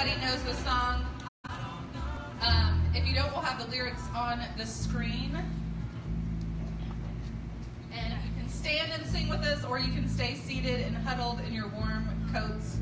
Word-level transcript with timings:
everybody 0.00 0.26
knows 0.26 0.42
the 0.44 0.54
song. 0.64 1.04
Um, 2.40 2.82
if 2.94 3.06
you 3.06 3.14
don't, 3.14 3.30
we'll 3.32 3.42
have 3.42 3.62
the 3.62 3.70
lyrics 3.70 4.00
on 4.16 4.40
the 4.56 4.64
screen. 4.64 5.36
And 7.92 8.12
you 8.12 8.30
can 8.38 8.48
stand 8.48 8.92
and 8.92 9.04
sing 9.04 9.28
with 9.28 9.40
us, 9.40 9.62
or 9.62 9.78
you 9.78 9.92
can 9.92 10.08
stay 10.08 10.36
seated 10.36 10.80
and 10.86 10.96
huddled 10.96 11.40
in 11.40 11.52
your 11.52 11.68
warm 11.68 12.08
coats, 12.32 12.78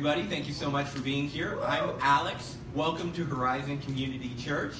everybody. 0.00 0.22
Thank 0.22 0.48
you 0.48 0.54
so 0.54 0.70
much 0.70 0.86
for 0.86 1.02
being 1.02 1.28
here. 1.28 1.58
I'm 1.62 1.90
Alex. 2.00 2.56
Welcome 2.74 3.12
to 3.12 3.22
Horizon 3.22 3.82
Community 3.82 4.30
Church. 4.38 4.72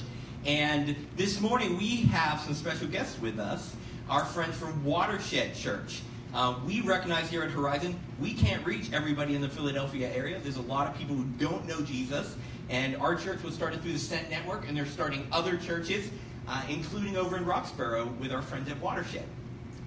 And 0.47 0.97
this 1.15 1.43
morning 1.43 1.77
we 1.77 2.05
have 2.05 2.41
some 2.41 2.55
special 2.55 2.89
guests 2.89 3.21
with 3.21 3.39
us, 3.39 3.77
our 4.09 4.25
friends 4.25 4.57
from 4.57 4.83
Watershed 4.83 5.55
Church. 5.55 6.01
Um, 6.33 6.65
we 6.65 6.81
recognize 6.81 7.29
here 7.29 7.43
at 7.43 7.51
Horizon 7.51 8.01
we 8.19 8.33
can't 8.33 8.65
reach 8.65 8.95
everybody 8.95 9.35
in 9.35 9.43
the 9.43 9.49
Philadelphia 9.51 10.11
area. 10.11 10.39
There's 10.39 10.57
a 10.57 10.63
lot 10.63 10.89
of 10.89 10.97
people 10.97 11.17
who 11.17 11.25
don't 11.39 11.69
know 11.69 11.83
Jesus. 11.83 12.35
And 12.71 12.97
our 12.97 13.15
church 13.15 13.43
was 13.43 13.53
started 13.53 13.83
through 13.83 13.93
the 13.93 13.99
Send 13.99 14.31
Network, 14.31 14.69
and 14.69 14.75
they're 14.75 14.87
starting 14.87 15.27
other 15.31 15.59
churches, 15.59 16.09
uh, 16.49 16.63
including 16.71 17.19
over 17.19 17.37
in 17.37 17.45
Roxborough 17.45 18.19
with 18.19 18.33
our 18.33 18.41
friends 18.41 18.71
at 18.71 18.81
Watershed. 18.81 19.27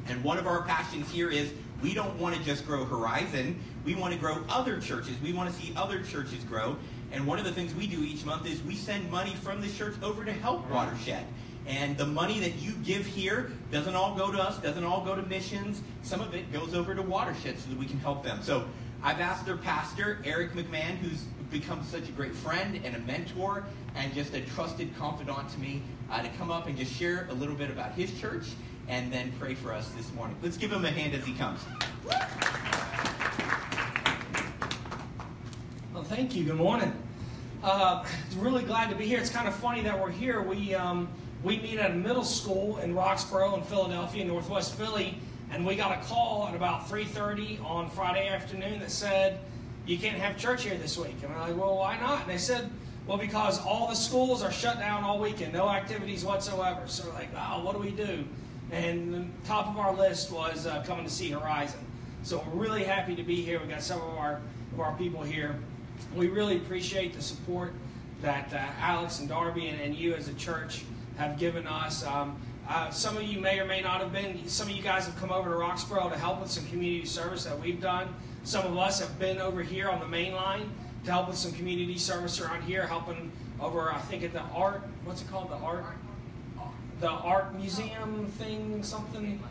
And 0.08 0.24
one 0.24 0.38
of 0.38 0.46
our 0.46 0.62
passions 0.62 1.10
here 1.10 1.32
is 1.32 1.52
we 1.82 1.94
don't 1.94 2.18
want 2.20 2.36
to 2.36 2.44
just 2.44 2.68
grow 2.68 2.86
Horizon. 2.86 3.60
We 3.86 3.96
want 3.96 4.14
to 4.14 4.20
grow 4.20 4.44
other 4.50 4.80
churches. 4.80 5.16
We 5.22 5.34
want 5.34 5.54
to 5.54 5.62
see 5.62 5.74
other 5.76 6.02
churches 6.04 6.44
grow. 6.46 6.78
And 7.12 7.28
one 7.28 7.38
of 7.38 7.46
the 7.46 7.52
things 7.52 7.76
we 7.76 7.86
do 7.88 8.02
each 8.02 8.26
month 8.26 8.46
is 8.46 8.62
we 8.64 8.76
send 8.76 9.12
money 9.12 9.36
from 9.36 9.62
this 9.62 9.78
church 9.78 9.96
over 10.02 10.24
to 10.26 10.32
help 10.32 10.70
Watershed. 10.70 11.26
And 11.66 11.98
the 11.98 12.06
money 12.06 12.40
that 12.40 12.56
you 12.56 12.74
give 12.84 13.06
here 13.06 13.52
doesn't 13.72 13.96
all 13.96 14.16
go 14.16 14.32
to 14.32 14.42
us, 14.42 14.58
doesn't 14.60 14.84
all 14.84 15.06
go 15.06 15.16
to 15.16 15.22
missions. 15.24 15.82
Some 16.02 16.22
of 16.22 16.34
it 16.34 16.52
goes 16.52 16.74
over 16.74 16.96
to 16.96 17.02
Watershed 17.02 17.60
so 17.60 17.70
that 17.70 17.78
we 17.78 17.86
can 17.86 18.00
help 18.00 18.24
them. 18.24 18.40
So 18.42 18.66
I've 19.02 19.20
asked 19.20 19.46
their 19.46 19.58
pastor, 19.58 20.20
Eric 20.24 20.54
McMahon, 20.54 20.98
who's 20.98 21.24
become 21.52 21.84
such 21.84 22.10
a 22.10 22.12
great 22.12 22.34
friend 22.34 22.82
and 22.84 22.96
a 22.96 23.00
mentor 23.00 23.66
and 23.96 24.14
just 24.14 24.34
a 24.34 24.42
trusted 24.42 24.98
confidant 24.98 25.50
to 25.52 25.60
me, 25.60 25.84
uh, 26.10 26.22
to 26.22 26.30
come 26.30 26.50
up 26.50 26.68
and 26.68 26.78
just 26.78 26.92
share 26.92 27.28
a 27.30 27.34
little 27.34 27.56
bit 27.56 27.70
about 27.70 27.92
his 27.94 28.20
church 28.20 28.48
and 28.88 29.14
then 29.14 29.32
pray 29.40 29.54
for 29.54 29.72
us 29.72 29.90
this 29.90 30.12
morning. 30.14 30.36
Let's 30.42 30.58
give 30.58 30.72
him 30.72 30.84
a 30.84 30.90
hand 30.90 31.14
as 31.14 31.26
he 31.26 31.34
comes. 31.34 31.60
Well, 35.94 36.02
thank 36.16 36.36
you. 36.36 36.44
Good 36.44 36.58
morning. 36.58 36.94
Uh, 37.64 38.06
really 38.38 38.64
glad 38.64 38.92
to 38.92 38.96
be 38.96 39.08
here. 39.08 39.18
It's 39.18 39.32
kind 39.32 39.48
of 39.48 39.56
funny 39.56 39.82
that 39.82 40.00
we're 40.00 40.12
here. 40.12 40.44
We 40.44 40.76
um, 40.76 41.08
we 41.42 41.58
meet 41.58 41.80
at 41.80 41.90
a 41.90 41.94
middle 41.96 42.24
school 42.24 42.78
in 42.78 42.94
Roxborough 42.94 43.58
in 43.58 43.64
Philadelphia, 43.64 44.24
Northwest 44.24 44.76
Philly, 44.76 45.18
and 45.50 45.66
we 45.66 45.76
got 45.76 45.98
a 45.98 46.06
call 46.06 46.46
at 46.48 46.54
about 46.54 46.88
3:30 46.88 47.66
on 47.66 47.90
Friday 47.90 48.28
afternoon 48.28 48.80
that 48.82 48.92
said 48.92 49.40
you 49.88 49.98
can't 49.98 50.20
have 50.20 50.38
church 50.38 50.66
here 50.66 50.78
this 50.78 51.00
week. 51.00 51.16
And 51.24 51.34
I'm 51.34 51.50
like, 51.50 51.60
well, 51.60 51.78
why 51.78 52.00
not? 52.00 52.22
And 52.22 52.30
they 52.30 52.38
said, 52.38 52.70
well, 53.08 53.18
because 53.18 53.60
all 53.66 53.88
the 53.88 53.96
schools 53.96 54.44
are 54.44 54.52
shut 54.52 54.78
down 54.78 55.04
all 55.04 55.18
weekend, 55.18 55.52
no 55.52 55.68
activities 55.68 56.24
whatsoever. 56.24 56.82
So 56.86 57.08
we're 57.08 57.16
like, 57.16 57.30
oh, 57.36 57.64
what 57.66 57.74
do 57.74 57.82
we 57.82 57.90
do? 57.90 58.24
And 58.72 59.14
the 59.16 59.26
top 59.48 59.68
of 59.68 59.80
our 59.80 59.96
list 59.96 60.32
was 60.32 60.68
uh, 60.68 60.84
coming 60.86 61.06
to 61.06 61.12
see 61.12 61.32
Horizon. 61.32 61.80
So 62.22 62.46
we're 62.54 62.62
really 62.62 62.84
happy 62.84 63.16
to 63.16 63.24
be 63.24 63.42
here. 63.42 63.60
We 63.60 63.66
got 63.66 63.82
some 63.82 64.00
of 64.00 64.16
our 64.16 64.42
of 64.74 64.80
our 64.80 64.96
people 64.96 65.24
here. 65.24 65.56
We 66.16 66.28
really 66.28 66.58
appreciate 66.58 67.14
the 67.14 67.22
support 67.22 67.74
that 68.22 68.54
uh, 68.54 68.60
Alex 68.80 69.20
and 69.20 69.28
Darby 69.28 69.68
and, 69.68 69.82
and 69.82 69.96
you 69.96 70.14
as 70.14 70.28
a 70.28 70.34
church 70.34 70.84
have 71.18 71.38
given 71.38 71.68
us. 71.68 72.06
Um, 72.06 72.40
uh, 72.68 72.90
some 72.92 73.18
of 73.18 73.24
you 73.24 73.42
may 73.42 73.60
or 73.60 73.66
may 73.66 73.82
not 73.82 74.00
have 74.00 74.14
been. 74.14 74.48
Some 74.48 74.70
of 74.70 74.76
you 74.76 74.82
guys 74.82 75.06
have 75.06 75.18
come 75.18 75.32
over 75.32 75.50
to 75.50 75.56
Roxborough 75.58 76.10
to 76.10 76.18
help 76.18 76.40
with 76.40 76.50
some 76.50 76.66
community 76.68 77.06
service 77.06 77.44
that 77.44 77.60
we've 77.60 77.82
done. 77.82 78.14
Some 78.44 78.66
of 78.66 78.78
us 78.78 79.00
have 79.00 79.20
been 79.20 79.40
over 79.40 79.62
here 79.62 79.90
on 79.90 80.00
the 80.00 80.08
main 80.08 80.34
line 80.34 80.70
to 81.06 81.12
help 81.12 81.28
with 81.28 81.38
some 81.38 81.52
community 81.52 81.98
service 81.98 82.40
around 82.40 82.64
here, 82.64 82.88
helping 82.88 83.32
over 83.60 83.92
I 83.92 84.00
think 84.00 84.24
at 84.24 84.34
the 84.34 84.42
art. 84.42 84.82
What's 85.04 85.22
it 85.22 85.30
called? 85.30 85.50
The 85.50 85.56
art. 85.56 85.84
The 87.02 87.10
art 87.10 87.54
museum 87.56 88.28
thing, 88.38 88.82
something. 88.84 89.42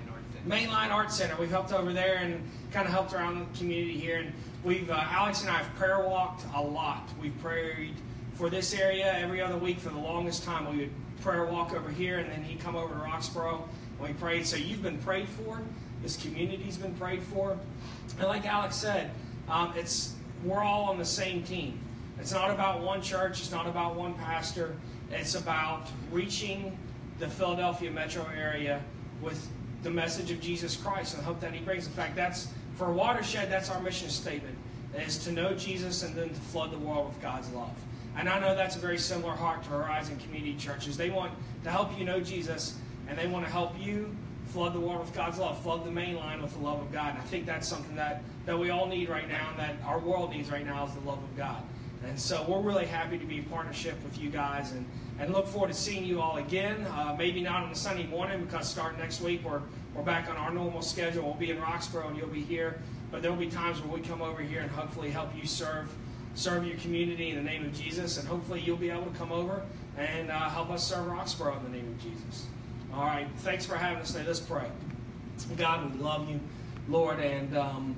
Mainline 0.46 0.90
Art 0.90 1.12
Center. 1.12 1.36
We've 1.38 1.50
helped 1.50 1.72
over 1.72 1.92
there 1.92 2.16
and 2.16 2.42
kind 2.72 2.86
of 2.86 2.92
helped 2.92 3.12
around 3.12 3.38
the 3.38 3.58
community 3.58 3.96
here. 3.98 4.18
And 4.18 4.32
we've 4.64 4.90
uh, 4.90 5.04
Alex 5.10 5.42
and 5.42 5.50
I 5.50 5.58
have 5.58 5.74
prayer 5.76 6.00
walked 6.00 6.44
a 6.54 6.62
lot. 6.62 7.08
We've 7.20 7.38
prayed 7.40 7.94
for 8.34 8.48
this 8.48 8.74
area 8.74 9.12
every 9.18 9.40
other 9.40 9.56
week 9.56 9.78
for 9.78 9.90
the 9.90 9.98
longest 9.98 10.44
time. 10.44 10.70
We 10.70 10.84
would 10.84 10.90
prayer 11.20 11.44
walk 11.44 11.72
over 11.72 11.90
here, 11.90 12.18
and 12.18 12.30
then 12.30 12.42
he'd 12.42 12.60
come 12.60 12.76
over 12.76 12.94
to 12.94 13.00
Roxborough 13.00 13.62
and 13.98 14.08
we 14.08 14.12
prayed. 14.14 14.46
So 14.46 14.56
you've 14.56 14.82
been 14.82 14.98
prayed 14.98 15.28
for. 15.28 15.60
This 16.02 16.16
community's 16.16 16.76
been 16.76 16.94
prayed 16.94 17.22
for. 17.22 17.58
And 18.18 18.28
like 18.28 18.46
Alex 18.46 18.76
said, 18.76 19.10
um, 19.48 19.72
it's 19.76 20.14
we're 20.44 20.62
all 20.62 20.84
on 20.84 20.98
the 20.98 21.04
same 21.04 21.44
team. 21.44 21.78
It's 22.18 22.32
not 22.32 22.50
about 22.50 22.80
one 22.80 23.02
church. 23.02 23.40
It's 23.40 23.52
not 23.52 23.66
about 23.66 23.94
one 23.94 24.14
pastor. 24.14 24.74
It's 25.10 25.34
about 25.34 25.88
reaching 26.10 26.76
the 27.18 27.28
Philadelphia 27.28 27.90
metro 27.90 28.26
area 28.36 28.82
with 29.20 29.48
the 29.82 29.90
message 29.90 30.30
of 30.30 30.40
Jesus 30.40 30.76
Christ 30.76 31.14
and 31.14 31.22
the 31.22 31.26
hope 31.26 31.40
that 31.40 31.52
He 31.52 31.60
brings. 31.60 31.86
In 31.86 31.92
fact, 31.92 32.16
that's 32.16 32.48
for 32.76 32.92
Watershed. 32.92 33.50
That's 33.50 33.70
our 33.70 33.80
mission 33.80 34.08
statement: 34.08 34.56
is 34.96 35.18
to 35.24 35.32
know 35.32 35.54
Jesus 35.54 36.02
and 36.02 36.14
then 36.14 36.28
to 36.28 36.34
flood 36.34 36.70
the 36.70 36.78
world 36.78 37.08
with 37.08 37.20
God's 37.22 37.50
love. 37.50 37.74
And 38.16 38.28
I 38.28 38.38
know 38.40 38.54
that's 38.54 38.76
a 38.76 38.78
very 38.78 38.98
similar 38.98 39.32
heart 39.32 39.62
to 39.64 39.70
Horizon 39.70 40.18
Community 40.18 40.54
Churches. 40.56 40.96
They 40.96 41.10
want 41.10 41.32
to 41.64 41.70
help 41.70 41.98
you 41.98 42.04
know 42.04 42.20
Jesus, 42.20 42.76
and 43.08 43.18
they 43.18 43.26
want 43.26 43.46
to 43.46 43.50
help 43.50 43.72
you 43.80 44.14
flood 44.46 44.74
the 44.74 44.80
world 44.80 45.00
with 45.00 45.14
God's 45.14 45.38
love, 45.38 45.62
flood 45.62 45.84
the 45.86 45.90
main 45.90 46.16
line 46.16 46.42
with 46.42 46.52
the 46.52 46.58
love 46.58 46.80
of 46.80 46.92
God. 46.92 47.14
And 47.14 47.18
I 47.18 47.24
think 47.24 47.46
that's 47.46 47.66
something 47.66 47.96
that, 47.96 48.22
that 48.44 48.58
we 48.58 48.68
all 48.68 48.86
need 48.86 49.08
right 49.08 49.26
now, 49.28 49.48
and 49.50 49.58
that 49.58 49.76
our 49.86 49.98
world 49.98 50.30
needs 50.30 50.50
right 50.50 50.66
now 50.66 50.86
is 50.86 50.92
the 50.92 51.00
love 51.00 51.22
of 51.22 51.36
God. 51.36 51.62
And 52.04 52.18
so 52.18 52.44
we're 52.48 52.60
really 52.60 52.84
happy 52.84 53.16
to 53.16 53.24
be 53.24 53.38
in 53.38 53.44
partnership 53.44 54.02
with 54.02 54.18
you 54.18 54.28
guys 54.28 54.72
and, 54.72 54.84
and 55.18 55.32
look 55.32 55.46
forward 55.46 55.68
to 55.68 55.74
seeing 55.74 56.04
you 56.04 56.20
all 56.20 56.36
again. 56.36 56.84
Uh, 56.86 57.14
maybe 57.16 57.40
not 57.40 57.62
on 57.62 57.70
a 57.70 57.76
Sunday 57.76 58.06
morning 58.06 58.44
because 58.44 58.68
starting 58.68 58.98
next 58.98 59.20
week 59.20 59.42
we're, 59.44 59.62
we're 59.94 60.02
back 60.02 60.28
on 60.28 60.36
our 60.36 60.52
normal 60.52 60.82
schedule. 60.82 61.24
We'll 61.24 61.34
be 61.34 61.50
in 61.50 61.60
Roxborough 61.60 62.08
and 62.08 62.16
you'll 62.16 62.28
be 62.28 62.42
here. 62.42 62.78
But 63.10 63.20
there'll 63.20 63.36
be 63.36 63.48
times 63.48 63.80
where 63.80 63.98
we 63.98 64.06
come 64.06 64.22
over 64.22 64.40
here 64.40 64.60
and 64.60 64.70
hopefully 64.70 65.10
help 65.10 65.36
you 65.36 65.46
serve 65.46 65.92
serve 66.34 66.66
your 66.66 66.78
community 66.78 67.28
in 67.28 67.36
the 67.36 67.42
name 67.42 67.64
of 67.64 67.74
Jesus. 67.74 68.18
And 68.18 68.26
hopefully 68.26 68.60
you'll 68.60 68.78
be 68.78 68.88
able 68.88 69.04
to 69.04 69.18
come 69.18 69.32
over 69.32 69.62
and 69.98 70.30
uh, 70.30 70.48
help 70.48 70.70
us 70.70 70.88
serve 70.88 71.06
Roxborough 71.06 71.58
in 71.58 71.64
the 71.64 71.76
name 71.76 71.88
of 71.88 72.02
Jesus. 72.02 72.46
All 72.94 73.04
right. 73.04 73.26
Thanks 73.38 73.66
for 73.66 73.76
having 73.76 73.98
us 73.98 74.12
today. 74.12 74.24
Let's 74.26 74.40
pray. 74.40 74.66
God, 75.56 75.92
we 75.92 76.00
love 76.00 76.30
you, 76.30 76.40
Lord, 76.88 77.18
and 77.18 77.56
um, 77.56 77.96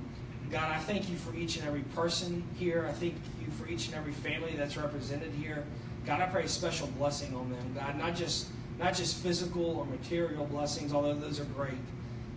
God, 0.51 0.71
I 0.71 0.79
thank 0.79 1.11
you 1.11 1.17
for 1.17 1.35
each 1.35 1.57
and 1.57 1.67
every 1.67 1.83
person 1.95 2.45
here. 2.57 2.87
I 2.89 2.93
thank 2.93 3.15
you 3.41 3.51
for 3.53 3.69
each 3.69 3.87
and 3.87 3.97
every 3.97 4.13
family 4.13 4.55
that's 4.57 4.77
represented 4.77 5.33
here. 5.33 5.65
God, 6.07 6.21
I 6.21 6.27
pray 6.27 6.45
a 6.45 6.49
special 6.49 6.87
blessing 6.99 7.35
on 7.35 7.51
them. 7.51 7.75
God, 7.75 7.99
not 7.99 8.15
just 8.15 8.49
not 8.79 8.95
just 8.95 9.23
physical 9.23 9.79
or 9.79 9.87
material 9.87 10.45
blessings, 10.47 10.93
although 10.93 11.15
those 11.15 11.41
are 11.41 11.45
great, 11.45 11.75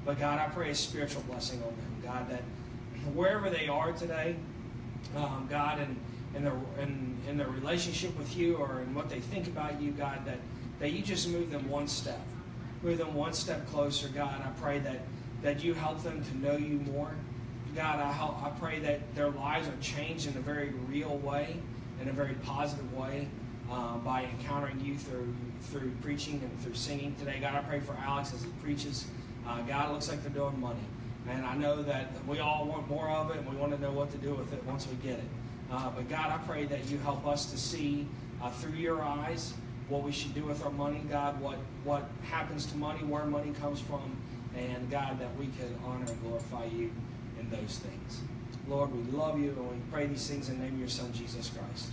but 0.05 0.19
God, 0.19 0.39
I 0.39 0.47
pray 0.53 0.69
a 0.69 0.75
spiritual 0.75 1.23
blessing 1.23 1.61
on 1.63 1.69
them. 1.69 1.95
God, 2.03 2.29
that 2.29 2.41
wherever 3.13 3.49
they 3.49 3.67
are 3.67 3.91
today, 3.91 4.35
um, 5.15 5.47
God, 5.49 5.79
and 5.79 5.97
in 6.35 6.43
their 6.43 6.57
in, 6.79 7.17
in 7.27 7.37
their 7.37 7.47
relationship 7.47 8.17
with 8.17 8.37
you 8.37 8.55
or 8.55 8.81
in 8.81 8.93
what 8.93 9.09
they 9.09 9.19
think 9.19 9.47
about 9.47 9.81
you, 9.81 9.91
God, 9.91 10.25
that 10.25 10.39
that 10.79 10.91
you 10.91 11.01
just 11.01 11.27
move 11.29 11.51
them 11.51 11.69
one 11.69 11.87
step, 11.87 12.21
move 12.83 12.99
them 12.99 13.13
one 13.13 13.33
step 13.33 13.67
closer. 13.69 14.07
God, 14.09 14.41
I 14.41 14.49
pray 14.61 14.79
that 14.79 15.01
that 15.41 15.63
you 15.63 15.73
help 15.73 16.03
them 16.03 16.23
to 16.23 16.37
know 16.37 16.57
you 16.57 16.79
more. 16.91 17.11
God, 17.75 17.99
I, 17.99 18.11
help, 18.11 18.41
I 18.43 18.49
pray 18.49 18.79
that 18.79 19.13
their 19.13 19.29
lives 19.29 19.67
are 19.67 19.77
changed 19.81 20.27
in 20.27 20.35
a 20.35 20.39
very 20.39 20.69
real 20.89 21.17
way, 21.17 21.57
in 22.01 22.07
a 22.07 22.11
very 22.11 22.33
positive 22.33 22.91
way, 22.93 23.27
uh, 23.71 23.97
by 23.97 24.25
encountering 24.25 24.79
you 24.83 24.97
through 24.97 25.33
through 25.61 25.91
preaching 26.01 26.41
and 26.43 26.61
through 26.61 26.75
singing 26.75 27.15
today. 27.15 27.39
God, 27.41 27.55
I 27.55 27.61
pray 27.61 27.79
for 27.79 27.95
Alex 27.99 28.33
as 28.33 28.43
he 28.43 28.49
preaches. 28.63 29.05
Uh, 29.45 29.61
God, 29.61 29.89
it 29.89 29.93
looks 29.93 30.09
like 30.09 30.21
they're 30.21 30.31
doing 30.31 30.59
money. 30.59 30.79
And 31.29 31.45
I 31.45 31.55
know 31.55 31.83
that 31.83 32.11
we 32.25 32.39
all 32.39 32.65
want 32.65 32.87
more 32.87 33.09
of 33.09 33.31
it, 33.31 33.37
and 33.37 33.49
we 33.49 33.57
want 33.57 33.73
to 33.73 33.81
know 33.81 33.91
what 33.91 34.11
to 34.11 34.17
do 34.17 34.33
with 34.33 34.53
it 34.53 34.63
once 34.63 34.87
we 34.87 34.95
get 34.95 35.19
it. 35.19 35.25
Uh, 35.69 35.89
but 35.89 36.07
God, 36.09 36.31
I 36.31 36.37
pray 36.45 36.65
that 36.65 36.89
you 36.89 36.97
help 36.99 37.27
us 37.27 37.51
to 37.51 37.57
see 37.57 38.07
uh, 38.41 38.49
through 38.49 38.77
your 38.77 39.01
eyes 39.01 39.53
what 39.89 40.03
we 40.03 40.11
should 40.11 40.33
do 40.33 40.43
with 40.43 40.63
our 40.63 40.71
money, 40.71 41.01
God, 41.09 41.39
what, 41.41 41.57
what 41.83 42.09
happens 42.29 42.65
to 42.67 42.77
money, 42.77 43.03
where 43.03 43.25
money 43.25 43.51
comes 43.59 43.79
from, 43.79 44.17
and 44.55 44.89
God, 44.89 45.19
that 45.19 45.35
we 45.37 45.45
can 45.45 45.77
honor 45.85 46.05
and 46.07 46.21
glorify 46.21 46.65
you 46.65 46.91
in 47.39 47.49
those 47.49 47.79
things. 47.79 48.21
Lord, 48.67 48.93
we 48.93 49.17
love 49.17 49.39
you, 49.39 49.49
and 49.51 49.69
we 49.69 49.77
pray 49.91 50.05
these 50.07 50.27
things 50.27 50.49
in 50.49 50.59
the 50.59 50.65
name 50.65 50.73
of 50.73 50.79
your 50.79 50.89
Son, 50.89 51.11
Jesus 51.13 51.49
Christ. 51.49 51.91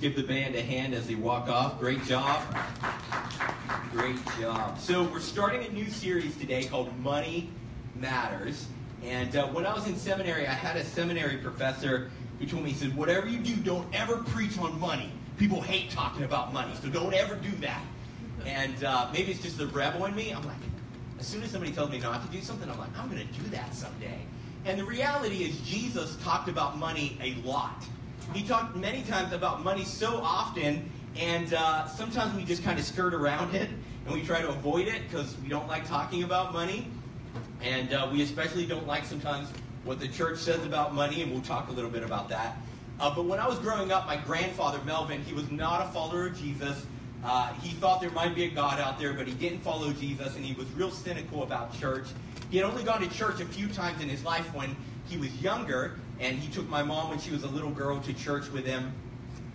Give 0.00 0.16
the 0.16 0.22
band 0.22 0.54
a 0.54 0.62
hand 0.62 0.94
as 0.94 1.06
they 1.06 1.14
walk 1.14 1.48
off. 1.48 1.78
Great 1.78 2.02
job. 2.04 2.42
Great 3.92 4.16
job. 4.40 4.78
So, 4.78 5.04
we're 5.04 5.20
starting 5.20 5.64
a 5.66 5.68
new 5.72 5.90
series 5.90 6.34
today 6.38 6.64
called 6.64 6.96
Money 7.00 7.50
Matters. 7.96 8.66
And 9.04 9.36
uh, 9.36 9.48
when 9.48 9.66
I 9.66 9.74
was 9.74 9.86
in 9.86 9.96
seminary, 9.96 10.46
I 10.46 10.52
had 10.52 10.76
a 10.76 10.84
seminary 10.84 11.36
professor 11.36 12.10
who 12.38 12.46
told 12.46 12.64
me, 12.64 12.70
he 12.70 12.76
said, 12.76 12.96
Whatever 12.96 13.28
you 13.28 13.40
do, 13.40 13.54
don't 13.56 13.86
ever 13.94 14.16
preach 14.18 14.58
on 14.58 14.80
money. 14.80 15.12
People 15.36 15.60
hate 15.60 15.90
talking 15.90 16.24
about 16.24 16.52
money, 16.52 16.72
so 16.82 16.88
don't 16.88 17.14
ever 17.14 17.34
do 17.34 17.50
that. 17.60 17.82
And 18.46 18.82
uh, 18.84 19.08
maybe 19.12 19.32
it's 19.32 19.42
just 19.42 19.58
the 19.58 19.66
rebel 19.66 20.06
in 20.06 20.14
me. 20.14 20.30
I'm 20.30 20.44
like, 20.44 20.56
as 21.18 21.26
soon 21.26 21.42
as 21.42 21.50
somebody 21.50 21.72
tells 21.72 21.90
me 21.90 21.98
not 21.98 22.24
to 22.24 22.32
do 22.32 22.42
something, 22.42 22.70
I'm 22.70 22.78
like, 22.78 22.96
I'm 22.98 23.10
going 23.10 23.26
to 23.26 23.34
do 23.34 23.50
that 23.50 23.74
someday. 23.74 24.20
And 24.64 24.78
the 24.78 24.84
reality 24.84 25.44
is, 25.44 25.60
Jesus 25.60 26.16
talked 26.22 26.48
about 26.48 26.78
money 26.78 27.18
a 27.22 27.34
lot. 27.46 27.84
He 28.34 28.42
talked 28.42 28.76
many 28.76 29.02
times 29.02 29.32
about 29.32 29.64
money 29.64 29.84
so 29.84 30.18
often, 30.22 30.90
and 31.16 31.52
uh, 31.52 31.86
sometimes 31.86 32.34
we 32.34 32.44
just 32.44 32.62
kind 32.62 32.78
of 32.78 32.84
skirt 32.84 33.14
around 33.14 33.54
it 33.54 33.68
and 34.06 34.14
we 34.14 34.22
try 34.22 34.40
to 34.40 34.48
avoid 34.48 34.88
it 34.88 35.02
because 35.08 35.36
we 35.42 35.48
don't 35.48 35.68
like 35.68 35.86
talking 35.86 36.22
about 36.22 36.52
money. 36.52 36.88
And 37.62 37.92
uh, 37.92 38.08
we 38.10 38.22
especially 38.22 38.66
don't 38.66 38.86
like 38.86 39.04
sometimes 39.04 39.48
what 39.84 40.00
the 40.00 40.08
church 40.08 40.38
says 40.38 40.64
about 40.64 40.94
money, 40.94 41.22
and 41.22 41.30
we'll 41.30 41.42
talk 41.42 41.68
a 41.68 41.72
little 41.72 41.90
bit 41.90 42.02
about 42.02 42.28
that. 42.30 42.56
Uh, 42.98 43.14
but 43.14 43.24
when 43.24 43.38
I 43.38 43.48
was 43.48 43.58
growing 43.58 43.92
up, 43.92 44.06
my 44.06 44.16
grandfather, 44.16 44.78
Melvin, 44.84 45.22
he 45.22 45.32
was 45.32 45.50
not 45.50 45.86
a 45.86 45.90
follower 45.90 46.26
of 46.26 46.38
Jesus. 46.38 46.84
Uh, 47.24 47.52
he 47.54 47.70
thought 47.74 48.00
there 48.00 48.10
might 48.10 48.34
be 48.34 48.44
a 48.44 48.50
God 48.50 48.80
out 48.80 48.98
there, 48.98 49.12
but 49.12 49.26
he 49.26 49.34
didn't 49.34 49.60
follow 49.60 49.92
Jesus, 49.92 50.36
and 50.36 50.44
he 50.44 50.54
was 50.54 50.70
real 50.72 50.90
cynical 50.90 51.42
about 51.42 51.78
church. 51.78 52.06
He 52.50 52.56
had 52.56 52.66
only 52.66 52.82
gone 52.82 53.00
to 53.00 53.08
church 53.08 53.40
a 53.40 53.46
few 53.46 53.68
times 53.68 54.02
in 54.02 54.08
his 54.08 54.24
life 54.24 54.52
when 54.54 54.74
he 55.08 55.16
was 55.18 55.34
younger, 55.42 55.98
and 56.20 56.38
he 56.38 56.52
took 56.52 56.68
my 56.68 56.82
mom 56.82 57.10
when 57.10 57.18
she 57.18 57.30
was 57.30 57.44
a 57.44 57.48
little 57.48 57.70
girl 57.70 57.98
to 58.00 58.12
church 58.12 58.50
with 58.50 58.66
him. 58.66 58.92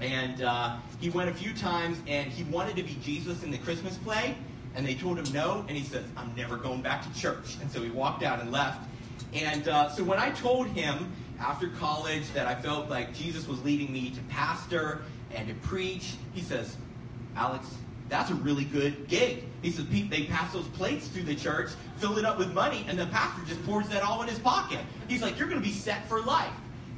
And 0.01 0.41
uh, 0.41 0.77
he 0.99 1.09
went 1.09 1.29
a 1.29 1.33
few 1.33 1.53
times, 1.53 1.99
and 2.07 2.31
he 2.31 2.43
wanted 2.43 2.75
to 2.75 2.83
be 2.83 2.97
Jesus 3.01 3.43
in 3.43 3.51
the 3.51 3.57
Christmas 3.59 3.97
play, 3.97 4.35
and 4.75 4.85
they 4.85 4.95
told 4.95 5.17
him 5.17 5.31
no, 5.33 5.63
and 5.67 5.77
he 5.77 5.83
says, 5.83 6.03
I'm 6.17 6.33
never 6.35 6.57
going 6.57 6.81
back 6.81 7.01
to 7.03 7.19
church. 7.19 7.55
And 7.61 7.71
so 7.71 7.81
he 7.81 7.89
walked 7.89 8.23
out 8.23 8.41
and 8.41 8.51
left. 8.51 8.81
And 9.33 9.67
uh, 9.67 9.89
so 9.89 10.03
when 10.03 10.19
I 10.19 10.31
told 10.31 10.67
him 10.67 11.11
after 11.39 11.69
college 11.69 12.23
that 12.33 12.47
I 12.47 12.55
felt 12.55 12.89
like 12.89 13.13
Jesus 13.13 13.47
was 13.47 13.63
leading 13.63 13.91
me 13.93 14.09
to 14.09 14.19
pastor 14.23 15.01
and 15.33 15.47
to 15.47 15.53
preach, 15.55 16.15
he 16.33 16.41
says, 16.41 16.75
Alex, 17.35 17.67
that's 18.09 18.29
a 18.29 18.35
really 18.35 18.65
good 18.65 19.07
gig. 19.07 19.43
He 19.61 19.71
says, 19.71 19.85
they 19.87 20.25
pass 20.25 20.53
those 20.53 20.67
plates 20.69 21.07
through 21.07 21.23
the 21.23 21.35
church, 21.35 21.71
fill 21.97 22.17
it 22.17 22.25
up 22.25 22.37
with 22.37 22.53
money, 22.53 22.85
and 22.87 22.99
the 22.99 23.07
pastor 23.07 23.43
just 23.47 23.65
pours 23.65 23.87
that 23.89 24.03
all 24.03 24.21
in 24.21 24.27
his 24.27 24.39
pocket. 24.39 24.79
He's 25.07 25.21
like, 25.21 25.39
you're 25.39 25.47
going 25.47 25.61
to 25.61 25.67
be 25.67 25.73
set 25.73 26.07
for 26.07 26.21
life. 26.21 26.53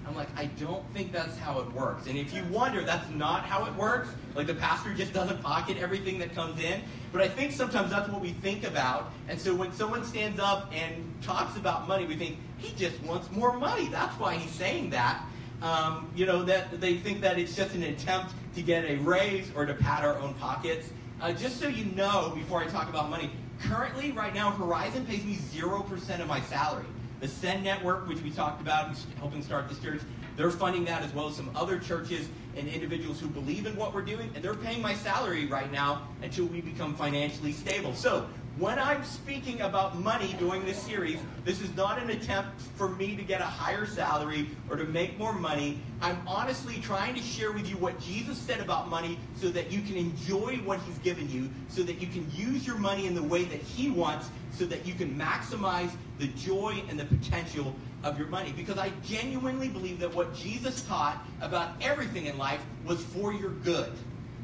I'm 0.07 0.15
like, 0.15 0.29
I 0.37 0.45
don't 0.45 0.85
think 0.93 1.11
that's 1.11 1.37
how 1.37 1.59
it 1.59 1.71
works. 1.73 2.07
And 2.07 2.17
if 2.17 2.33
you 2.33 2.41
wonder, 2.45 2.81
that's 2.83 3.09
not 3.09 3.43
how 3.43 3.65
it 3.65 3.75
works. 3.75 4.07
Like 4.35 4.47
the 4.47 4.55
pastor 4.55 4.93
just 4.93 5.11
doesn't 5.11 5.41
pocket 5.41 5.77
everything 5.77 6.17
that 6.19 6.33
comes 6.33 6.61
in. 6.63 6.81
But 7.11 7.21
I 7.21 7.27
think 7.27 7.51
sometimes 7.51 7.91
that's 7.91 8.07
what 8.07 8.21
we 8.21 8.31
think 8.31 8.65
about. 8.65 9.11
And 9.27 9.39
so 9.39 9.53
when 9.53 9.73
someone 9.73 10.05
stands 10.05 10.39
up 10.39 10.71
and 10.73 11.13
talks 11.21 11.57
about 11.57 11.89
money, 11.89 12.05
we 12.05 12.15
think, 12.15 12.37
he 12.57 12.73
just 12.75 13.01
wants 13.03 13.29
more 13.31 13.57
money. 13.57 13.89
That's 13.89 14.17
why 14.17 14.35
he's 14.35 14.51
saying 14.51 14.91
that. 14.91 15.23
Um, 15.61 16.09
you 16.15 16.25
know, 16.25 16.43
that 16.43 16.79
they 16.79 16.97
think 16.97 17.19
that 17.21 17.37
it's 17.37 17.55
just 17.55 17.75
an 17.75 17.83
attempt 17.83 18.33
to 18.57 18.63
get 18.63 18.89
a 18.89 18.95
raise 18.97 19.51
or 19.55 19.67
to 19.67 19.73
pad 19.75 20.03
our 20.03 20.17
own 20.17 20.33
pockets. 20.33 20.89
Uh, 21.21 21.31
just 21.31 21.59
so 21.59 21.67
you 21.67 21.85
know, 21.95 22.31
before 22.35 22.59
I 22.59 22.65
talk 22.65 22.89
about 22.89 23.09
money, 23.09 23.29
currently, 23.61 24.11
right 24.11 24.33
now, 24.33 24.49
Horizon 24.49 25.05
pays 25.05 25.23
me 25.23 25.35
0% 25.35 26.19
of 26.19 26.27
my 26.27 26.41
salary. 26.41 26.85
The 27.19 27.27
Send 27.27 27.63
Network, 27.63 28.07
which 28.07 28.19
we 28.21 28.31
talked 28.31 28.59
about, 28.59 28.95
helping 29.19 29.43
start 29.43 29.69
this 29.69 29.79
church, 29.79 30.01
they're 30.35 30.49
funding 30.49 30.85
that 30.85 31.03
as 31.03 31.13
well 31.13 31.27
as 31.27 31.35
some 31.35 31.51
other 31.55 31.77
churches 31.77 32.29
and 32.55 32.67
individuals 32.67 33.19
who 33.19 33.27
believe 33.27 33.67
in 33.67 33.75
what 33.75 33.93
we're 33.93 34.01
doing, 34.01 34.31
and 34.33 34.43
they're 34.43 34.55
paying 34.55 34.81
my 34.81 34.95
salary 34.95 35.45
right 35.45 35.71
now 35.71 36.07
until 36.23 36.45
we 36.45 36.61
become 36.61 36.95
financially 36.95 37.51
stable. 37.51 37.93
So, 37.93 38.27
when 38.57 38.79
I'm 38.79 39.03
speaking 39.03 39.61
about 39.61 39.99
money 39.99 40.35
during 40.39 40.65
this 40.65 40.81
series, 40.81 41.19
this 41.45 41.61
is 41.61 41.75
not 41.75 42.01
an 42.01 42.09
attempt 42.09 42.59
for 42.75 42.89
me 42.89 43.15
to 43.15 43.21
get 43.21 43.39
a 43.39 43.45
higher 43.45 43.85
salary 43.85 44.49
or 44.67 44.75
to 44.77 44.83
make 44.85 45.15
more 45.19 45.31
money. 45.31 45.79
I'm 46.01 46.19
honestly 46.27 46.79
trying 46.81 47.13
to 47.13 47.21
share 47.21 47.51
with 47.51 47.69
you 47.69 47.77
what 47.77 47.99
Jesus 47.99 48.35
said 48.35 48.59
about 48.59 48.89
money 48.89 49.19
so 49.35 49.49
that 49.49 49.71
you 49.71 49.81
can 49.81 49.95
enjoy 49.95 50.55
what 50.65 50.79
he's 50.81 50.97
given 50.99 51.29
you, 51.29 51.51
so 51.69 51.83
that 51.83 52.01
you 52.01 52.07
can 52.07 52.27
use 52.33 52.65
your 52.65 52.77
money 52.77 53.05
in 53.05 53.13
the 53.13 53.21
way 53.21 53.43
that 53.43 53.61
he 53.61 53.91
wants, 53.91 54.31
so 54.51 54.65
that 54.65 54.87
you 54.87 54.95
can 54.95 55.15
maximize 55.15 55.91
the 56.17 56.27
joy 56.29 56.81
and 56.89 56.99
the 56.99 57.05
potential 57.05 57.75
of 58.03 58.17
your 58.17 58.27
money. 58.27 58.53
Because 58.57 58.79
I 58.79 58.91
genuinely 59.03 59.69
believe 59.69 59.99
that 59.99 60.11
what 60.15 60.33
Jesus 60.33 60.81
taught 60.81 61.23
about 61.41 61.73
everything 61.79 62.25
in 62.25 62.39
life 62.39 62.65
was 62.85 63.03
for 63.03 63.31
your 63.33 63.51
good 63.51 63.93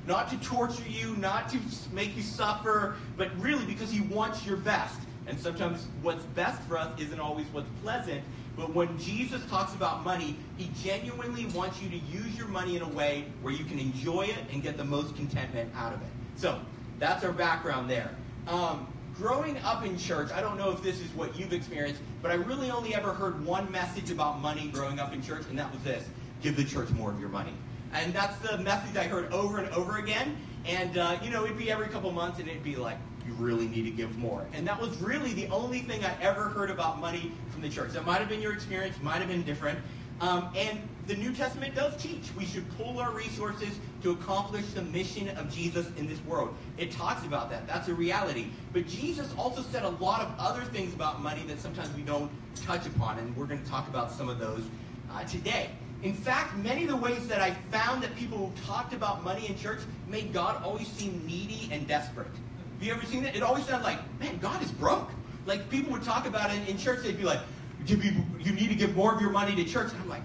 not 0.08 0.30
to 0.30 0.38
torture 0.38 0.88
you, 0.88 1.16
not 1.18 1.50
to 1.50 1.60
make 1.92 2.16
you 2.16 2.22
suffer, 2.22 2.96
but 3.18 3.30
really 3.40 3.66
because 3.66 3.92
he 3.92 4.02
wants 4.02 4.46
your 4.46 4.58
best. 4.58 5.00
And 5.28 5.40
sometimes 5.40 5.88
what's 6.02 6.24
best 6.26 6.62
for 6.64 6.78
us 6.78 7.00
isn't 7.00 7.20
always 7.20 7.48
what's 7.48 7.70
pleasant. 7.82 8.22
But 8.58 8.74
when 8.74 8.98
Jesus 9.00 9.44
talks 9.50 9.74
about 9.74 10.04
money, 10.04 10.36
he 10.58 10.70
genuinely 10.84 11.46
wants 11.48 11.82
you 11.82 11.90
to 11.90 11.98
use 11.98 12.38
your 12.38 12.48
money 12.48 12.76
in 12.76 12.82
a 12.82 12.90
way 12.90 13.26
where 13.42 13.54
you 13.54 13.66
can 13.66 13.80
enjoy 13.80 14.24
it 14.24 14.38
and 14.52 14.62
get 14.62 14.78
the 14.78 14.84
most 14.84 15.16
contentment 15.16 15.72
out 15.76 15.94
of 15.94 16.02
it. 16.02 16.08
So 16.36 16.60
that's 17.00 17.24
our 17.24 17.32
background 17.32 17.90
there. 17.90 18.12
Um, 18.48 18.88
growing 19.16 19.58
up 19.60 19.86
in 19.86 19.98
church, 19.98 20.32
I 20.32 20.42
don't 20.42 20.58
know 20.58 20.72
if 20.72 20.84
this 20.84 21.00
is 21.00 21.10
what 21.12 21.38
you've 21.40 21.54
experienced, 21.54 22.02
but 22.22 22.30
I 22.30 22.36
really 22.36 22.70
only 22.70 22.94
ever 22.94 23.14
heard 23.14 23.44
one 23.44 23.72
message 23.72 24.12
about 24.12 24.40
money 24.40 24.68
growing 24.68 25.00
up 25.00 25.14
in 25.14 25.24
church, 25.24 25.44
and 25.50 25.58
that 25.58 25.72
was 25.72 25.82
this 25.84 26.06
give 26.42 26.58
the 26.58 26.64
church 26.64 26.90
more 26.90 27.10
of 27.10 27.20
your 27.20 27.30
money. 27.30 27.54
And 27.94 28.14
that's 28.14 28.38
the 28.38 28.58
message 28.58 28.98
I 28.98 29.04
heard 29.04 29.32
over 29.32 29.60
and 29.60 29.74
over 29.74 29.98
again. 29.98 30.38
And, 30.66 30.98
uh, 30.98 31.18
you 31.22 31.30
know, 31.30 31.46
it'd 31.46 31.58
be 31.58 31.72
every 31.72 31.88
couple 31.88 32.12
months 32.12 32.40
and 32.40 32.48
it'd 32.48 32.64
be 32.64 32.76
like, 32.76 32.98
you 33.26 33.34
really 33.34 33.68
need 33.68 33.84
to 33.84 33.92
give 33.92 34.18
more. 34.18 34.46
And 34.54 34.68
that 34.68 34.80
was 34.80 34.98
really 35.02 35.34
the 35.34 35.48
only 35.48 35.80
thing 35.80 36.04
I 36.04 36.14
ever 36.22 36.50
heard 36.50 36.70
about 36.70 37.00
money 37.00 37.32
from 37.52 37.62
the 37.62 37.70
church. 37.70 37.92
That 37.92 38.06
might 38.06 38.20
have 38.20 38.30
been 38.30 38.42
your 38.42 38.54
experience, 38.54 38.96
might 39.02 39.20
have 39.20 39.28
been 39.28 39.44
different. 39.44 39.80
Um, 40.22 40.50
and 40.56 40.80
the 41.08 41.16
New 41.16 41.34
Testament 41.34 41.76
does 41.76 41.96
teach 42.02 42.30
we 42.38 42.46
should 42.46 42.70
pool 42.78 43.00
our 43.00 43.12
resources 43.12 43.78
to 44.04 44.12
accomplish 44.12 44.66
the 44.68 44.82
mission 44.82 45.30
of 45.30 45.54
Jesus 45.54 45.88
in 45.98 46.08
this 46.08 46.20
world. 46.26 46.56
It 46.78 46.92
talks 46.92 47.26
about 47.26 47.50
that. 47.50 47.68
That's 47.68 47.88
a 47.88 47.94
reality. 47.94 48.48
But 48.72 48.88
Jesus 48.88 49.34
also 49.38 49.62
said 49.62 49.84
a 49.84 49.90
lot 49.90 50.22
of 50.22 50.34
other 50.38 50.62
things 50.66 50.94
about 50.94 51.22
money 51.22 51.44
that 51.48 51.60
sometimes 51.60 51.94
we 51.96 52.04
don't 52.04 52.32
touch 52.56 52.86
upon. 52.86 53.20
And 53.20 53.36
we're 53.36 53.46
going 53.46 53.62
to 53.64 53.70
talk 53.70 53.88
about 53.88 54.12
some 54.12 54.30
of 54.30 54.40
those 54.40 54.64
uh, 55.12 55.24
today. 55.24 55.70
In 56.04 56.14
fact, 56.14 56.56
many 56.58 56.84
of 56.84 56.90
the 56.90 56.98
ways 56.98 57.28
that 57.28 57.40
I 57.40 57.52
found 57.72 58.04
that 58.04 58.14
people 58.16 58.38
who 58.38 58.66
talked 58.66 58.94
about 58.94 59.24
money 59.24 59.48
in 59.48 59.58
church 59.58 59.80
made 60.08 60.34
God 60.34 60.62
always 60.62 60.88
seem 60.88 61.26
needy 61.26 61.70
and 61.72 61.88
desperate. 61.88 62.28
Have 62.28 62.84
you 62.84 62.94
ever 62.94 63.06
seen 63.06 63.24
that? 63.24 63.36
It 63.36 63.42
always 63.42 63.66
sounded 63.66 63.86
like, 63.86 64.00
man, 64.20 64.38
God 64.40 64.62
is 64.62 64.70
broke. 64.72 65.10
Like 65.46 65.70
people 65.70 65.94
would 65.94 66.04
talk 66.04 66.28
about 66.28 66.54
it 66.54 66.68
in 66.68 66.78
church, 66.78 67.04
they'd 67.04 67.18
be 67.18 67.24
like, 67.24 67.40
you, 67.86 67.98
you 68.40 68.54
need 68.54 68.70
to 68.70 68.76
give 68.76 68.96
more 68.96 69.14
of 69.14 69.22
your 69.22 69.30
money 69.30 69.56
to 69.56 69.64
church. 69.64 69.92
And 69.92 70.02
I'm 70.02 70.10
like, 70.10 70.24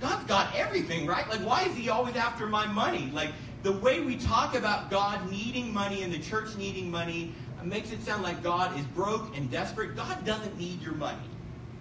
God's 0.00 0.24
got 0.26 0.54
everything, 0.54 1.06
right? 1.06 1.28
Like, 1.28 1.40
why 1.40 1.62
is 1.62 1.74
he 1.74 1.88
always 1.88 2.16
after 2.16 2.46
my 2.46 2.66
money? 2.66 3.10
Like, 3.12 3.30
the 3.62 3.72
way 3.72 4.00
we 4.00 4.16
talk 4.16 4.54
about 4.54 4.90
God 4.90 5.30
needing 5.30 5.72
money 5.72 6.02
and 6.02 6.12
the 6.12 6.18
church 6.18 6.56
needing 6.56 6.90
money 6.90 7.32
makes 7.64 7.90
it 7.90 8.00
sound 8.02 8.22
like 8.22 8.42
God 8.42 8.78
is 8.78 8.84
broke 8.86 9.36
and 9.36 9.50
desperate. 9.50 9.96
God 9.96 10.24
doesn't 10.24 10.56
need 10.58 10.80
your 10.82 10.94
money. 10.94 11.18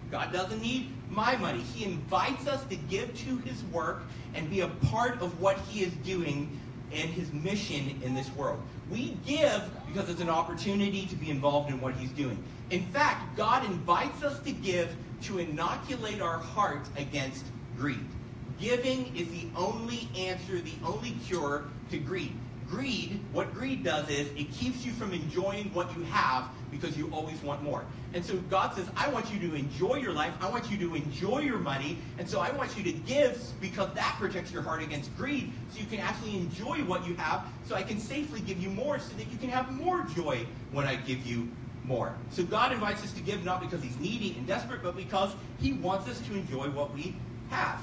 God 0.09 0.31
doesn't 0.31 0.61
need 0.61 0.94
my 1.09 1.35
money. 1.37 1.59
He 1.59 1.85
invites 1.85 2.47
us 2.47 2.63
to 2.65 2.75
give 2.75 3.15
to 3.25 3.37
his 3.37 3.63
work 3.65 4.03
and 4.33 4.49
be 4.49 4.61
a 4.61 4.67
part 4.67 5.21
of 5.21 5.39
what 5.39 5.57
he 5.69 5.83
is 5.83 5.93
doing 6.05 6.59
and 6.91 7.09
his 7.09 7.31
mission 7.33 8.01
in 8.03 8.13
this 8.13 8.29
world. 8.35 8.61
We 8.89 9.17
give 9.25 9.63
because 9.87 10.09
it's 10.09 10.21
an 10.21 10.29
opportunity 10.29 11.05
to 11.07 11.15
be 11.15 11.29
involved 11.29 11.69
in 11.69 11.81
what 11.81 11.95
he's 11.95 12.11
doing. 12.11 12.41
In 12.69 12.85
fact, 12.87 13.35
God 13.35 13.65
invites 13.65 14.23
us 14.23 14.39
to 14.41 14.51
give 14.51 14.95
to 15.23 15.39
inoculate 15.39 16.21
our 16.21 16.37
heart 16.37 16.87
against 16.97 17.45
greed. 17.77 18.05
Giving 18.59 19.15
is 19.15 19.27
the 19.29 19.47
only 19.55 20.07
answer, 20.17 20.59
the 20.59 20.73
only 20.85 21.11
cure 21.25 21.65
to 21.91 21.97
greed. 21.97 22.33
Greed, 22.69 23.19
what 23.31 23.53
greed 23.53 23.83
does 23.83 24.09
is 24.09 24.27
it 24.29 24.51
keeps 24.51 24.85
you 24.85 24.91
from 24.93 25.13
enjoying 25.13 25.71
what 25.73 25.95
you 25.95 26.03
have 26.05 26.49
because 26.75 26.97
you 26.97 27.09
always 27.11 27.41
want 27.41 27.63
more. 27.63 27.83
And 28.13 28.23
so 28.23 28.37
God 28.49 28.73
says, 28.75 28.87
I 28.95 29.09
want 29.09 29.31
you 29.33 29.39
to 29.49 29.55
enjoy 29.55 29.95
your 29.95 30.13
life. 30.13 30.33
I 30.39 30.49
want 30.49 30.69
you 30.71 30.77
to 30.77 30.95
enjoy 30.95 31.39
your 31.39 31.57
money. 31.57 31.97
And 32.17 32.29
so 32.29 32.39
I 32.39 32.51
want 32.51 32.77
you 32.77 32.83
to 32.83 32.91
give 32.91 33.41
because 33.59 33.93
that 33.93 34.15
protects 34.19 34.51
your 34.51 34.61
heart 34.61 34.81
against 34.81 35.15
greed 35.17 35.51
so 35.71 35.79
you 35.79 35.85
can 35.85 35.99
actually 35.99 36.35
enjoy 36.35 36.77
what 36.85 37.05
you 37.07 37.15
have 37.15 37.45
so 37.65 37.75
I 37.75 37.83
can 37.83 37.99
safely 37.99 38.39
give 38.41 38.59
you 38.61 38.69
more 38.69 38.99
so 38.99 39.13
that 39.17 39.31
you 39.31 39.37
can 39.37 39.49
have 39.49 39.71
more 39.71 40.03
joy 40.15 40.45
when 40.71 40.85
I 40.85 40.95
give 40.95 41.25
you 41.25 41.49
more. 41.83 42.15
So 42.31 42.43
God 42.43 42.71
invites 42.71 43.03
us 43.03 43.11
to 43.13 43.21
give 43.21 43.43
not 43.43 43.61
because 43.61 43.83
he's 43.83 43.97
needy 43.99 44.35
and 44.37 44.47
desperate, 44.47 44.81
but 44.81 44.95
because 44.95 45.33
he 45.59 45.73
wants 45.73 46.07
us 46.09 46.19
to 46.21 46.33
enjoy 46.33 46.69
what 46.69 46.93
we 46.93 47.15
have. 47.49 47.79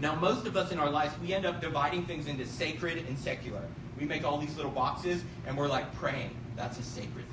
Now, 0.00 0.14
most 0.14 0.46
of 0.46 0.56
us 0.56 0.70
in 0.70 0.78
our 0.78 0.90
lives, 0.90 1.12
we 1.20 1.34
end 1.34 1.44
up 1.44 1.60
dividing 1.60 2.06
things 2.06 2.28
into 2.28 2.46
sacred 2.46 2.98
and 3.08 3.18
secular. 3.18 3.62
We 3.98 4.06
make 4.06 4.24
all 4.24 4.38
these 4.38 4.56
little 4.56 4.70
boxes, 4.70 5.24
and 5.46 5.56
we're 5.56 5.66
like 5.66 5.92
praying. 5.96 6.30
That's 6.56 6.78
a 6.78 6.82
sacred. 6.82 7.24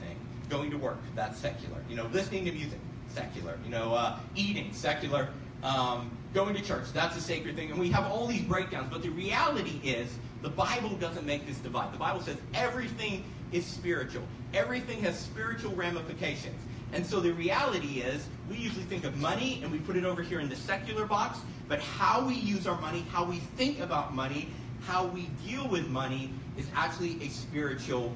Going 0.49 0.71
to 0.71 0.77
work, 0.77 0.99
that's 1.15 1.39
secular. 1.39 1.77
You 1.89 1.95
know, 1.95 2.07
listening 2.11 2.45
to 2.45 2.51
music, 2.51 2.79
secular. 3.09 3.57
You 3.63 3.71
know, 3.71 3.93
uh, 3.93 4.19
eating, 4.35 4.71
secular. 4.73 5.29
Um, 5.63 6.15
going 6.33 6.53
to 6.53 6.61
church, 6.61 6.91
that's 6.93 7.17
a 7.17 7.21
sacred 7.21 7.55
thing. 7.55 7.71
And 7.71 7.79
we 7.79 7.89
have 7.89 8.11
all 8.11 8.27
these 8.27 8.43
breakdowns. 8.43 8.91
But 8.91 9.01
the 9.01 9.09
reality 9.09 9.79
is, 9.83 10.09
the 10.41 10.49
Bible 10.49 10.89
doesn't 10.97 11.25
make 11.25 11.47
this 11.47 11.57
divide. 11.57 11.91
The 11.93 11.97
Bible 11.97 12.21
says 12.21 12.37
everything 12.53 13.23
is 13.51 13.65
spiritual, 13.65 14.23
everything 14.53 15.01
has 15.01 15.17
spiritual 15.17 15.73
ramifications. 15.73 16.61
And 16.93 17.05
so 17.05 17.19
the 17.19 17.33
reality 17.33 18.01
is, 18.01 18.27
we 18.49 18.57
usually 18.57 18.83
think 18.83 19.05
of 19.05 19.17
money 19.17 19.59
and 19.63 19.71
we 19.71 19.79
put 19.79 19.95
it 19.95 20.05
over 20.05 20.21
here 20.21 20.39
in 20.39 20.49
the 20.49 20.55
secular 20.55 21.05
box, 21.05 21.39
but 21.67 21.79
how 21.79 22.25
we 22.25 22.35
use 22.35 22.67
our 22.67 22.79
money, 22.79 23.05
how 23.11 23.25
we 23.25 23.37
think 23.57 23.79
about 23.79 24.13
money, 24.13 24.49
how 24.81 25.05
we 25.07 25.29
deal 25.45 25.67
with 25.67 25.87
money 25.87 26.31
is 26.57 26.67
actually 26.75 27.17
a 27.23 27.29
spiritual 27.29 28.13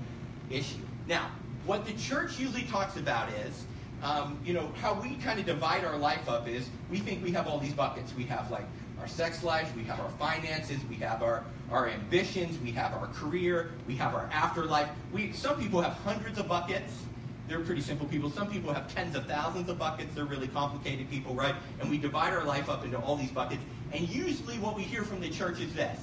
issue. 0.50 0.78
Now, 1.08 1.32
what 1.66 1.86
the 1.86 1.94
church 1.94 2.40
usually 2.40 2.64
talks 2.64 2.98
about 2.98 3.30
is, 3.34 3.66
um, 4.02 4.40
you 4.46 4.54
know, 4.54 4.72
how 4.82 4.94
we 4.94 5.16
kind 5.16 5.40
of 5.40 5.46
divide 5.46 5.84
our 5.84 5.98
life 5.98 6.30
up 6.30 6.48
is 6.48 6.70
we 6.90 7.00
think 7.00 7.24
we 7.24 7.32
have 7.32 7.48
all 7.48 7.60
these 7.60 7.74
buckets. 7.74 8.14
We 8.16 8.24
have 8.26 8.50
like 8.50 8.66
our 9.00 9.08
sex 9.08 9.44
lives, 9.44 9.70
we 9.76 9.84
have 9.84 10.00
our 10.00 10.10
finances, 10.12 10.80
we 10.90 10.96
have 10.96 11.22
our, 11.24 11.44
our 11.72 11.88
ambitions, 11.88 12.60
we 12.60 12.72
have 12.72 12.94
our 12.94 13.08
career, 13.08 13.72
we 13.88 13.96
have 13.96 14.14
our 14.14 14.30
afterlife. 14.32 14.90
We, 15.12 15.32
some 15.34 15.60
people 15.60 15.82
have 15.82 15.94
hundreds 15.94 16.40
of 16.40 16.48
buckets. 16.48 17.04
They're 17.48 17.62
pretty 17.62 17.82
simple 17.82 18.06
people. 18.08 18.30
Some 18.30 18.52
people 18.52 18.72
have 18.74 18.94
tens 18.94 19.16
of 19.16 19.26
thousands 19.26 19.70
of 19.70 19.80
buckets. 19.80 20.14
They're 20.14 20.26
really 20.26 20.48
complicated 20.48 21.10
people, 21.10 21.34
right? 21.34 21.56
And 21.80 21.90
we 21.90 21.98
divide 21.98 22.34
our 22.34 22.44
life 22.44 22.70
up 22.70 22.86
into 22.86 22.98
all 23.00 23.16
these 23.16 23.32
buckets. 23.32 23.64
And 23.92 24.08
usually 24.08 24.60
what 24.60 24.76
we 24.76 24.84
hear 24.84 25.04
from 25.04 25.20
the 25.20 25.30
church 25.30 25.60
is 25.60 25.74
this 25.74 26.00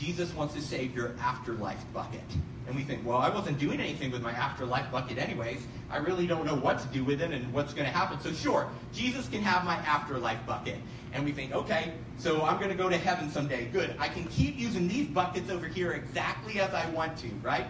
Jesus 0.00 0.32
wants 0.34 0.54
to 0.54 0.62
save 0.62 0.96
your 0.96 1.12
afterlife 1.20 1.84
bucket. 1.92 2.24
And 2.66 2.74
we 2.74 2.84
think, 2.84 3.06
well, 3.06 3.18
I 3.18 3.28
wasn't 3.28 3.58
doing 3.58 3.80
anything 3.80 4.10
with 4.10 4.22
my 4.22 4.32
afterlife 4.32 4.90
bucket 4.90 5.18
anyways. 5.18 5.60
I 5.90 5.98
really 5.98 6.26
don't 6.26 6.46
know 6.46 6.54
what 6.54 6.78
to 6.78 6.86
do 6.86 7.04
with 7.04 7.20
it 7.20 7.32
and 7.32 7.52
what's 7.52 7.74
going 7.74 7.84
to 7.84 7.92
happen. 7.92 8.18
So, 8.20 8.32
sure, 8.32 8.70
Jesus 8.94 9.28
can 9.28 9.42
have 9.42 9.62
my 9.66 9.74
afterlife 9.74 10.38
bucket. 10.46 10.76
And 11.12 11.22
we 11.22 11.32
think, 11.32 11.52
okay, 11.52 11.92
so 12.16 12.42
I'm 12.42 12.56
going 12.56 12.70
to 12.70 12.76
go 12.76 12.88
to 12.88 12.96
heaven 12.96 13.30
someday. 13.30 13.66
Good. 13.66 13.94
I 13.98 14.08
can 14.08 14.24
keep 14.28 14.58
using 14.58 14.88
these 14.88 15.06
buckets 15.06 15.50
over 15.50 15.66
here 15.66 15.92
exactly 15.92 16.60
as 16.60 16.72
I 16.72 16.88
want 16.90 17.18
to, 17.18 17.28
right? 17.42 17.66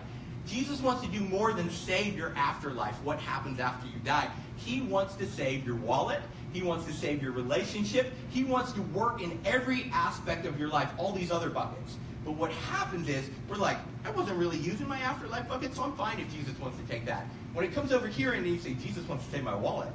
Jesus 0.46 0.80
wants 0.80 1.02
to 1.02 1.08
do 1.08 1.20
more 1.20 1.52
than 1.52 1.68
save 1.68 2.16
your 2.16 2.32
afterlife, 2.36 2.94
what 3.02 3.18
happens 3.18 3.58
after 3.58 3.88
you 3.88 3.98
die. 4.04 4.30
He 4.56 4.82
wants 4.82 5.14
to 5.16 5.26
save 5.26 5.66
your 5.66 5.76
wallet. 5.76 6.20
He 6.52 6.62
wants 6.62 6.84
to 6.86 6.92
save 6.92 7.22
your 7.22 7.32
relationship. 7.32 8.12
He 8.28 8.44
wants 8.44 8.72
to 8.72 8.82
work 8.82 9.20
in 9.20 9.38
every 9.44 9.90
aspect 9.92 10.46
of 10.46 10.60
your 10.60 10.68
life, 10.68 10.90
all 10.96 11.12
these 11.12 11.32
other 11.32 11.50
buckets. 11.50 11.96
But 12.24 12.32
what 12.32 12.52
happens 12.52 13.08
is, 13.08 13.28
we're 13.48 13.56
like, 13.56 13.78
I 14.04 14.10
wasn't 14.10 14.38
really 14.38 14.58
using 14.58 14.86
my 14.86 14.98
afterlife 15.00 15.48
bucket, 15.48 15.74
so 15.74 15.84
I'm 15.84 15.96
fine 15.96 16.20
if 16.20 16.30
Jesus 16.32 16.58
wants 16.58 16.78
to 16.78 16.84
take 16.84 17.06
that. 17.06 17.26
When 17.54 17.64
it 17.64 17.72
comes 17.72 17.92
over 17.92 18.06
here 18.06 18.32
and 18.32 18.46
you 18.46 18.58
say, 18.58 18.74
Jesus 18.74 19.08
wants 19.08 19.26
to 19.26 19.32
take 19.32 19.42
my 19.42 19.54
wallet, 19.54 19.88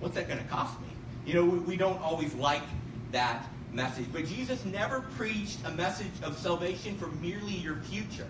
what's 0.00 0.14
that 0.14 0.26
going 0.26 0.40
to 0.40 0.48
cost 0.48 0.80
me? 0.80 0.86
You 1.26 1.34
know, 1.34 1.44
we, 1.44 1.58
we 1.58 1.76
don't 1.76 2.00
always 2.00 2.34
like 2.34 2.62
that 3.12 3.46
message. 3.72 4.06
But 4.12 4.26
Jesus 4.26 4.64
never 4.64 5.00
preached 5.16 5.58
a 5.64 5.70
message 5.70 6.12
of 6.22 6.38
salvation 6.38 6.96
for 6.96 7.08
merely 7.08 7.52
your 7.52 7.76
future, 7.76 8.26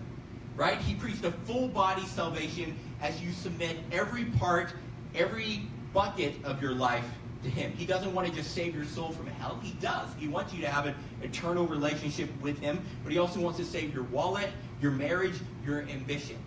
right? 0.55 0.77
He 0.79 0.95
preached 0.95 1.23
a 1.23 1.31
full 1.31 1.69
body 1.69 2.05
salvation 2.05 2.77
as 3.01 3.21
you 3.21 3.31
submit 3.31 3.77
every 3.91 4.25
part, 4.25 4.73
every 5.15 5.67
bucket 5.93 6.35
of 6.43 6.61
your 6.61 6.73
life 6.73 7.05
to 7.43 7.49
Him. 7.49 7.71
He 7.73 7.85
doesn't 7.85 8.13
want 8.13 8.27
to 8.27 8.33
just 8.33 8.53
save 8.53 8.75
your 8.75 8.85
soul 8.85 9.11
from 9.11 9.27
hell. 9.27 9.59
He 9.61 9.73
does. 9.73 10.09
He 10.17 10.27
wants 10.27 10.53
you 10.53 10.61
to 10.61 10.69
have 10.69 10.85
an 10.85 10.95
eternal 11.21 11.67
relationship 11.67 12.29
with 12.41 12.59
Him, 12.59 12.83
but 13.03 13.11
He 13.11 13.19
also 13.19 13.39
wants 13.39 13.57
to 13.59 13.65
save 13.65 13.93
your 13.93 14.03
wallet, 14.03 14.49
your 14.81 14.91
marriage, 14.91 15.35
your 15.65 15.81
ambition. 15.83 16.37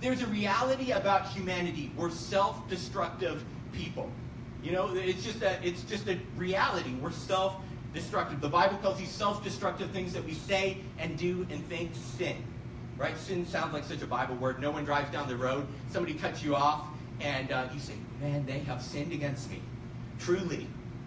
There's 0.00 0.22
a 0.22 0.26
reality 0.26 0.92
about 0.92 1.28
humanity. 1.28 1.90
We're 1.96 2.10
self-destructive 2.10 3.44
people. 3.72 4.10
You 4.62 4.72
know, 4.72 4.94
it's 4.94 5.24
just 5.24 5.42
a, 5.42 5.58
it's 5.66 5.82
just 5.82 6.08
a 6.08 6.18
reality. 6.36 6.94
We're 7.00 7.10
self-destructive. 7.10 8.40
The 8.40 8.48
Bible 8.48 8.76
calls 8.76 8.98
these 8.98 9.10
self-destructive 9.10 9.90
things 9.90 10.12
that 10.12 10.24
we 10.24 10.34
say 10.34 10.78
and 10.98 11.18
do 11.18 11.46
and 11.50 11.66
think 11.68 11.92
sin. 11.94 12.36
Right? 12.96 13.16
Sin 13.16 13.44
sounds 13.46 13.72
like 13.72 13.84
such 13.84 14.02
a 14.02 14.06
Bible 14.06 14.36
word. 14.36 14.60
No 14.60 14.70
one 14.70 14.84
drives 14.84 15.10
down 15.10 15.26
the 15.26 15.36
road. 15.36 15.66
Somebody 15.90 16.14
cuts 16.14 16.44
you 16.44 16.54
off, 16.54 16.86
and 17.20 17.50
uh, 17.50 17.66
you 17.74 17.80
say, 17.80 17.94
"Man, 18.20 18.46
they 18.46 18.60
have 18.60 18.80
sinned 18.82 19.12
against 19.12 19.50
me." 19.50 19.60
Truly, 20.24 20.66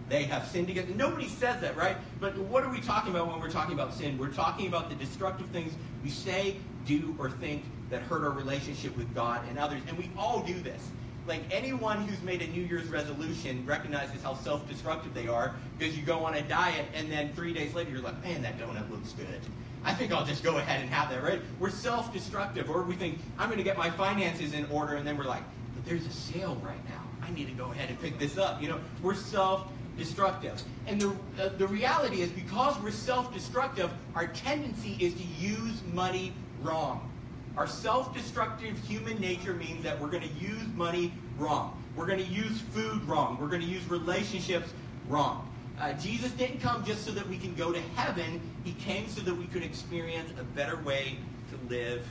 they 0.10 0.24
have 0.24 0.46
sinned 0.48 0.70
against. 0.70 0.94
Nobody 0.96 1.28
says 1.28 1.62
that, 1.62 1.76
right? 1.76 1.98
But 2.20 2.38
what 2.38 2.64
are 2.64 2.70
we 2.70 2.82
talking 2.82 3.12
about 3.12 3.28
when 3.28 3.40
we're 3.40 3.50
talking 3.50 3.74
about 3.74 3.94
sin? 3.94 4.18
We're 4.18 4.28
talking 4.28 4.68
about 4.68 4.90
the 4.90 4.96
destructive 4.96 5.48
things 5.48 5.74
we 6.04 6.10
say, 6.10 6.58
do, 6.86 7.16
or 7.18 7.30
think 7.30 7.64
that 7.90 8.02
hurt 8.02 8.24
our 8.24 8.32
relationship 8.32 8.96
with 8.98 9.14
God 9.16 9.42
and 9.50 9.58
others. 9.58 9.82
And 9.88 9.98
we 9.98 10.10
all 10.18 10.42
do 10.42 10.60
this. 10.60 10.90
Like 11.28 11.42
anyone 11.50 12.08
who's 12.08 12.22
made 12.22 12.42
a 12.42 12.48
New 12.48 12.62
Year's 12.62 12.88
resolution 12.88 13.66
recognizes 13.66 14.22
how 14.22 14.36
self-destructive 14.36 15.14
they 15.14 15.28
are 15.28 15.56
because 15.78 15.98
you 15.98 16.04
go 16.04 16.26
on 16.26 16.36
a 16.36 16.42
diet 16.44 16.86
and 16.94 17.12
then 17.12 17.34
three 17.34 17.54
days 17.54 17.74
later 17.74 17.90
you're 17.92 18.02
like, 18.02 18.22
man, 18.22 18.44
that 18.44 18.60
donut 18.60 18.92
looks 18.92 19.14
good. 19.14 19.40
I 19.84 19.94
think 19.94 20.12
I'll 20.12 20.26
just 20.26 20.44
go 20.44 20.58
ahead 20.58 20.82
and 20.82 20.90
have 20.90 21.10
that, 21.10 21.24
right? 21.24 21.42
We're 21.60 21.70
self-destructive. 21.70 22.70
Or 22.70 22.84
we 22.84 22.96
think, 22.96 23.20
I'm 23.40 23.48
going 23.48 23.60
to 23.60 23.64
get 23.64 23.78
my 23.78 23.90
finances 23.92 24.54
in 24.54 24.66
order, 24.66 24.96
and 24.96 25.08
then 25.08 25.18
we're 25.18 25.26
like, 25.26 25.44
but 25.74 25.86
there's 25.86 26.06
a 26.06 26.12
sale 26.12 26.60
right 26.64 26.84
now. 26.90 27.05
I 27.26 27.32
need 27.34 27.48
to 27.48 27.54
go 27.54 27.72
ahead 27.72 27.90
and 27.90 28.00
pick 28.00 28.20
this 28.20 28.38
up. 28.38 28.62
You 28.62 28.70
know, 28.70 28.80
we're 29.02 29.16
self-destructive. 29.16 30.62
And 30.88 31.02
the, 31.02 31.10
uh, 31.42 31.50
the 31.58 31.68
reality 31.68 32.22
is 32.22 32.30
because 32.30 32.80
we're 32.82 32.92
self-destructive, 32.92 33.90
our 34.14 34.28
tendency 34.28 34.98
is 35.00 35.14
to 35.16 35.24
use 35.24 35.82
money 35.94 36.34
wrong. 36.62 37.12
Our 37.58 37.68
self-destructive 37.68 38.78
human 38.80 39.20
nature 39.20 39.54
means 39.54 39.84
that 39.84 40.00
we're 40.00 40.10
going 40.10 40.28
to 40.28 40.46
use 40.46 40.68
money 40.76 41.14
wrong. 41.38 41.82
We're 41.96 42.08
going 42.08 42.24
to 42.24 42.32
use 42.32 42.62
food 42.74 43.04
wrong. 43.06 43.38
We're 43.40 43.48
going 43.48 43.62
to 43.62 43.68
use 43.68 43.88
relationships 43.90 44.74
wrong. 45.08 45.50
Uh, 45.80 45.94
Jesus 45.94 46.32
didn't 46.32 46.60
come 46.60 46.86
just 46.86 47.06
so 47.06 47.12
that 47.12 47.28
we 47.28 47.38
can 47.38 47.54
go 47.56 47.72
to 47.72 47.82
heaven. 47.96 48.42
He 48.64 48.74
came 48.74 49.08
so 49.10 49.22
that 49.22 49.34
we 49.34 49.46
could 49.46 49.64
experience 49.64 50.32
a 50.40 50.44
better 50.44 50.78
way 50.78 51.18
to 51.52 51.74
live 51.74 52.06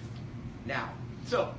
now. 0.66 0.90
So, 1.26 1.54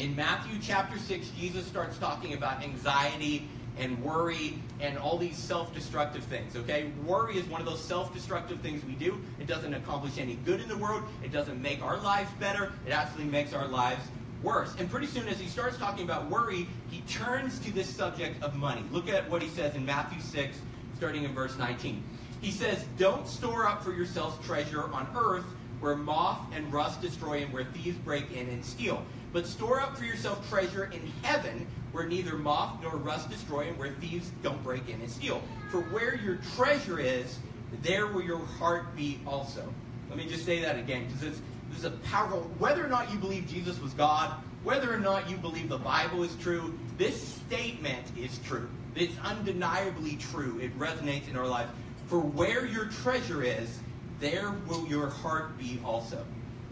in 0.00 0.16
Matthew 0.16 0.58
chapter 0.62 0.98
6, 0.98 1.28
Jesus 1.38 1.66
starts 1.66 1.98
talking 1.98 2.32
about 2.32 2.62
anxiety 2.62 3.46
and 3.78 4.02
worry 4.02 4.58
and 4.80 4.96
all 4.96 5.18
these 5.18 5.36
self 5.36 5.74
destructive 5.74 6.24
things, 6.24 6.56
okay? 6.56 6.90
Worry 7.04 7.36
is 7.36 7.44
one 7.46 7.60
of 7.60 7.66
those 7.66 7.84
self 7.84 8.12
destructive 8.14 8.60
things 8.60 8.82
we 8.84 8.94
do. 8.94 9.20
It 9.38 9.46
doesn't 9.46 9.74
accomplish 9.74 10.16
any 10.16 10.34
good 10.36 10.60
in 10.60 10.68
the 10.68 10.76
world, 10.76 11.04
it 11.22 11.32
doesn't 11.32 11.60
make 11.60 11.82
our 11.82 11.98
lives 11.98 12.30
better, 12.40 12.72
it 12.86 12.92
actually 12.92 13.24
makes 13.24 13.52
our 13.52 13.68
lives 13.68 14.02
worse. 14.42 14.74
And 14.78 14.90
pretty 14.90 15.06
soon, 15.06 15.28
as 15.28 15.38
he 15.38 15.46
starts 15.46 15.76
talking 15.76 16.04
about 16.04 16.30
worry, 16.30 16.66
he 16.90 17.02
turns 17.02 17.58
to 17.60 17.70
this 17.70 17.94
subject 17.94 18.42
of 18.42 18.54
money. 18.54 18.82
Look 18.90 19.08
at 19.08 19.28
what 19.28 19.42
he 19.42 19.48
says 19.50 19.74
in 19.74 19.84
Matthew 19.84 20.22
6, 20.22 20.58
starting 20.96 21.24
in 21.24 21.34
verse 21.34 21.58
19. 21.58 22.02
He 22.40 22.50
says, 22.50 22.86
Don't 22.96 23.28
store 23.28 23.66
up 23.66 23.84
for 23.84 23.92
yourselves 23.92 24.44
treasure 24.46 24.84
on 24.94 25.06
earth 25.14 25.44
where 25.80 25.96
moth 25.96 26.40
and 26.54 26.70
rust 26.72 27.00
destroy 27.00 27.42
and 27.42 27.52
where 27.52 27.64
thieves 27.64 27.96
break 27.98 28.30
in 28.32 28.48
and 28.48 28.64
steal. 28.64 29.04
But 29.32 29.46
store 29.46 29.80
up 29.80 29.96
for 29.96 30.04
yourself 30.04 30.48
treasure 30.48 30.90
in 30.92 31.12
heaven 31.22 31.66
where 31.92 32.06
neither 32.06 32.36
moth 32.36 32.82
nor 32.82 32.96
rust 32.96 33.30
destroy 33.30 33.68
and 33.68 33.78
where 33.78 33.92
thieves 33.92 34.30
don't 34.42 34.62
break 34.62 34.88
in 34.88 35.00
and 35.00 35.10
steal. 35.10 35.42
For 35.70 35.80
where 35.80 36.16
your 36.16 36.36
treasure 36.56 36.98
is, 36.98 37.38
there 37.82 38.06
will 38.06 38.22
your 38.22 38.44
heart 38.44 38.94
be 38.96 39.20
also. 39.26 39.72
Let 40.08 40.18
me 40.18 40.26
just 40.26 40.44
say 40.44 40.60
that 40.60 40.78
again 40.78 41.06
because 41.06 41.20
this 41.20 41.40
is 41.76 41.84
a 41.84 41.90
powerful, 41.90 42.42
whether 42.58 42.84
or 42.84 42.88
not 42.88 43.12
you 43.12 43.18
believe 43.18 43.46
Jesus 43.48 43.80
was 43.80 43.92
God, 43.94 44.34
whether 44.62 44.92
or 44.92 44.98
not 44.98 45.30
you 45.30 45.36
believe 45.36 45.68
the 45.68 45.78
Bible 45.78 46.22
is 46.22 46.34
true, 46.36 46.78
this 46.98 47.20
statement 47.46 48.06
is 48.18 48.38
true. 48.40 48.68
It's 48.94 49.16
undeniably 49.22 50.16
true. 50.16 50.58
It 50.60 50.76
resonates 50.78 51.28
in 51.28 51.36
our 51.36 51.46
lives. 51.46 51.70
For 52.08 52.18
where 52.18 52.66
your 52.66 52.86
treasure 52.86 53.42
is, 53.42 53.78
there 54.18 54.50
will 54.66 54.86
your 54.86 55.08
heart 55.08 55.56
be 55.56 55.80
also. 55.84 56.24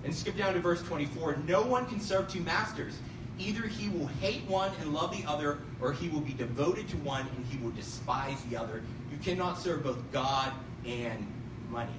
And 0.05 0.15
skip 0.15 0.37
down 0.37 0.55
to 0.55 0.61
verse 0.61 0.83
24. 0.83 1.39
No 1.47 1.63
one 1.63 1.87
can 1.87 2.01
serve 2.01 2.29
two 2.29 2.41
masters. 2.41 2.99
Either 3.39 3.67
he 3.67 3.89
will 3.89 4.07
hate 4.21 4.43
one 4.49 4.73
and 4.81 4.93
love 4.93 5.13
the 5.13 5.29
other, 5.29 5.59
or 5.81 5.93
he 5.93 6.09
will 6.09 6.21
be 6.21 6.33
devoted 6.33 6.89
to 6.89 6.97
one 6.99 7.27
and 7.37 7.47
he 7.47 7.59
will 7.59 7.71
despise 7.71 8.41
the 8.51 8.57
other. 8.57 8.83
You 9.13 9.19
cannot 9.19 9.59
serve 9.59 9.85
both 9.85 9.99
God 10.13 10.53
and 10.85 11.27
money. 11.71 11.93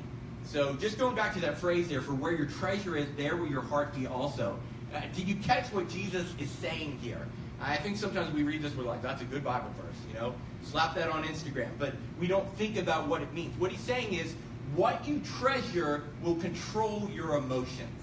So 0.46 0.74
just 0.76 0.98
going 0.98 1.16
back 1.16 1.34
to 1.36 1.40
that 1.42 1.58
phrase 1.58 1.88
there, 1.88 2.02
for 2.02 2.14
where 2.14 2.34
your 2.34 2.48
treasure 2.48 2.98
is, 2.98 3.08
there 3.16 3.38
will 3.38 3.48
your 3.48 3.62
heart 3.62 3.94
be 3.96 4.08
also. 4.08 4.58
Uh, 4.94 5.02
did 5.16 5.28
you 5.28 5.36
catch 5.36 5.72
what 5.72 5.88
Jesus 5.88 6.34
is 6.40 6.50
saying 6.50 6.98
here? 7.02 7.28
I 7.62 7.76
think 7.76 7.98
sometimes 7.98 8.34
we 8.34 8.44
read 8.44 8.62
this, 8.62 8.74
we're 8.76 8.84
like, 8.84 9.02
that's 9.02 9.22
a 9.22 9.26
good 9.26 9.44
Bible 9.44 9.70
verse, 9.78 9.96
you 10.08 10.20
know? 10.20 10.34
Slap 10.64 10.96
that 10.96 11.10
on 11.10 11.24
Instagram. 11.24 11.70
But 11.78 11.94
we 12.20 12.28
don't 12.28 12.48
think 12.56 12.78
about 12.78 13.08
what 13.08 13.22
it 13.22 13.34
means. 13.34 13.58
What 13.60 13.72
he's 13.72 13.82
saying 13.82 14.14
is, 14.14 14.34
what 14.76 15.08
you 15.08 15.22
treasure 15.40 16.04
will 16.22 16.36
control 16.36 17.10
your 17.14 17.36
emotions. 17.36 18.02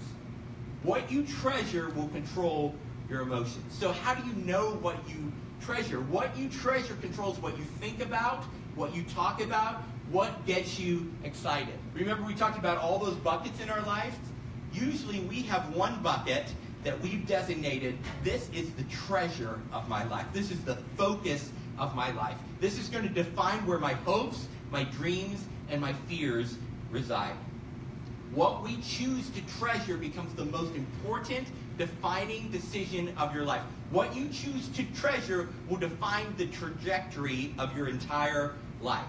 What 0.83 1.11
you 1.11 1.25
treasure 1.25 1.89
will 1.95 2.07
control 2.09 2.75
your 3.09 3.21
emotions. 3.21 3.77
So, 3.77 3.91
how 3.91 4.13
do 4.13 4.27
you 4.27 4.35
know 4.45 4.71
what 4.75 4.97
you 5.07 5.31
treasure? 5.61 6.01
What 6.01 6.37
you 6.37 6.49
treasure 6.49 6.95
controls 6.95 7.39
what 7.39 7.57
you 7.57 7.63
think 7.79 8.01
about, 8.01 8.43
what 8.75 8.95
you 8.95 9.03
talk 9.03 9.41
about, 9.41 9.83
what 10.11 10.45
gets 10.45 10.79
you 10.79 11.11
excited. 11.23 11.73
Remember, 11.93 12.23
we 12.23 12.33
talked 12.33 12.57
about 12.57 12.77
all 12.77 12.99
those 12.99 13.15
buckets 13.15 13.59
in 13.61 13.69
our 13.69 13.81
life? 13.81 14.15
Usually, 14.73 15.21
we 15.21 15.41
have 15.43 15.73
one 15.75 16.01
bucket 16.03 16.45
that 16.83 16.99
we've 17.01 17.25
designated 17.27 17.97
this 18.23 18.49
is 18.53 18.71
the 18.73 18.83
treasure 18.83 19.59
of 19.73 19.89
my 19.89 20.07
life. 20.07 20.25
This 20.31 20.51
is 20.51 20.63
the 20.63 20.75
focus 20.95 21.51
of 21.79 21.95
my 21.95 22.11
life. 22.11 22.37
This 22.59 22.77
is 22.77 22.87
going 22.87 23.07
to 23.07 23.13
define 23.13 23.65
where 23.65 23.79
my 23.79 23.93
hopes 23.93 24.47
my 24.71 24.83
dreams, 24.83 25.45
and 25.69 25.81
my 25.81 25.93
fears 25.93 26.55
reside. 26.91 27.35
What 28.33 28.63
we 28.63 28.77
choose 28.81 29.29
to 29.31 29.41
treasure 29.59 29.97
becomes 29.97 30.33
the 30.35 30.45
most 30.45 30.75
important 30.75 31.47
defining 31.77 32.51
decision 32.51 33.13
of 33.17 33.33
your 33.33 33.45
life. 33.45 33.61
What 33.89 34.15
you 34.15 34.29
choose 34.29 34.67
to 34.69 34.83
treasure 34.99 35.49
will 35.69 35.77
define 35.77 36.35
the 36.37 36.47
trajectory 36.47 37.53
of 37.57 37.75
your 37.75 37.87
entire 37.87 38.55
life. 38.81 39.05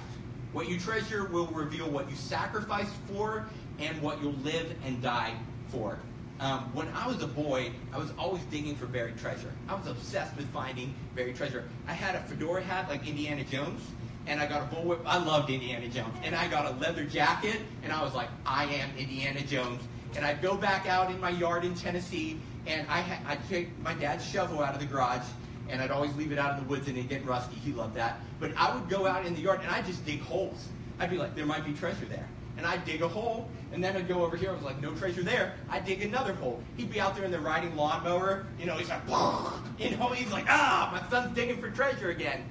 What 0.53 0.68
you 0.68 0.79
treasure 0.79 1.27
will 1.27 1.47
reveal 1.49 1.90
what 1.90 2.09
you 2.09 2.16
sacrifice 2.16 2.90
for 3.12 3.47
and 3.79 4.01
what 4.01 4.23
you'll 4.23 4.33
live 4.44 4.75
and 4.85 5.03
die 5.03 5.35
for. 5.68 5.99
Um, 6.40 6.71
when 6.73 6.88
I 6.94 7.09
was 7.09 7.21
a 7.23 7.27
boy, 7.27 7.73
I 7.92 7.99
was 7.99 8.12
always 8.16 8.42
digging 8.44 8.77
for 8.77 8.87
buried 8.87 9.18
treasure. 9.18 9.51
I 9.68 9.75
was 9.75 9.88
obsessed 9.88 10.37
with 10.37 10.49
finding 10.53 10.94
buried 11.16 11.37
treasure. 11.37 11.64
I 11.88 11.92
had 11.92 12.14
a 12.14 12.21
fedora 12.21 12.62
hat 12.62 12.88
like 12.88 13.07
Indiana 13.09 13.42
Jones, 13.42 13.83
and 14.29 14.38
I 14.41 14.47
got 14.47 14.62
a 14.62 14.75
bullwhip. 14.75 15.01
I 15.07 15.19
loved 15.19 15.51
Indiana 15.51 15.88
Jones, 15.88 16.14
and 16.23 16.35
I 16.35 16.47
got 16.49 16.67
a 16.67 16.77
leather 16.79 17.05
jacket, 17.05 17.61
and 17.83 17.93
I 17.93 18.03
was 18.03 18.14
like, 18.14 18.29
I 18.45 18.64
am 18.67 18.91
Indiana 18.97 19.41
Jones. 19.41 19.83
And 20.14 20.25
I'd 20.25 20.43
go 20.43 20.55
back 20.57 20.87
out 20.87 21.11
in 21.11 21.19
my 21.19 21.31
yard 21.31 21.64
in 21.64 21.75
Tennessee, 21.75 22.38
and 22.67 22.87
I 22.88 23.01
ha- 23.01 23.23
I'd 23.27 23.49
take 23.49 23.77
my 23.81 23.95
dad's 23.95 24.25
shovel 24.25 24.62
out 24.62 24.75
of 24.75 24.81
the 24.81 24.87
garage, 24.87 25.27
and 25.69 25.81
I'd 25.81 25.91
always 25.91 26.14
leave 26.14 26.31
it 26.31 26.38
out 26.38 26.59
in 26.59 26.64
the 26.64 26.69
woods, 26.69 26.88
and 26.88 26.97
it'd 26.97 27.09
get 27.09 27.25
rusty. 27.25 27.57
He 27.57 27.73
loved 27.73 27.95
that. 27.97 28.21
But 28.38 28.53
I 28.57 28.75
would 28.75 28.88
go 28.88 29.07
out 29.07 29.25
in 29.25 29.35
the 29.35 29.41
yard, 29.41 29.61
and 29.62 29.71
I'd 29.71 29.87
just 29.87 30.05
dig 30.05 30.21
holes. 30.23 30.69
I'd 30.99 31.11
be 31.11 31.17
like, 31.17 31.35
there 31.35 31.47
might 31.47 31.64
be 31.64 31.73
treasure 31.73 32.07
there. 32.07 32.29
And 32.57 32.67
I'd 32.67 32.85
dig 32.85 33.03
a 33.03 33.09
hole, 33.09 33.49
and 33.73 33.83
then 33.83 33.97
I'd 33.97 34.09
go 34.09 34.25
over 34.25 34.37
here. 34.37 34.51
I 34.51 34.55
was 34.55 34.62
like, 34.62 34.81
no 34.83 34.93
treasure 34.93 35.23
there. 35.23 35.55
I'd 35.71 35.85
dig 35.85 36.03
another 36.03 36.35
hole. 36.35 36.61
He'd 36.77 36.91
be 36.91 37.01
out 37.01 37.14
there 37.14 37.25
in 37.25 37.31
the 37.31 37.38
riding 37.38 37.77
lawnmower. 37.77 38.47
You 38.59 38.67
know, 38.67 38.77
he's 38.77 38.89
like, 38.89 39.03
you 39.79 39.97
know, 39.97 40.09
he's 40.09 40.33
like, 40.33 40.47
ah, 40.49 40.91
my 40.93 41.09
son's 41.11 41.35
digging 41.35 41.61
for 41.61 41.70
treasure 41.70 42.11
again. 42.11 42.45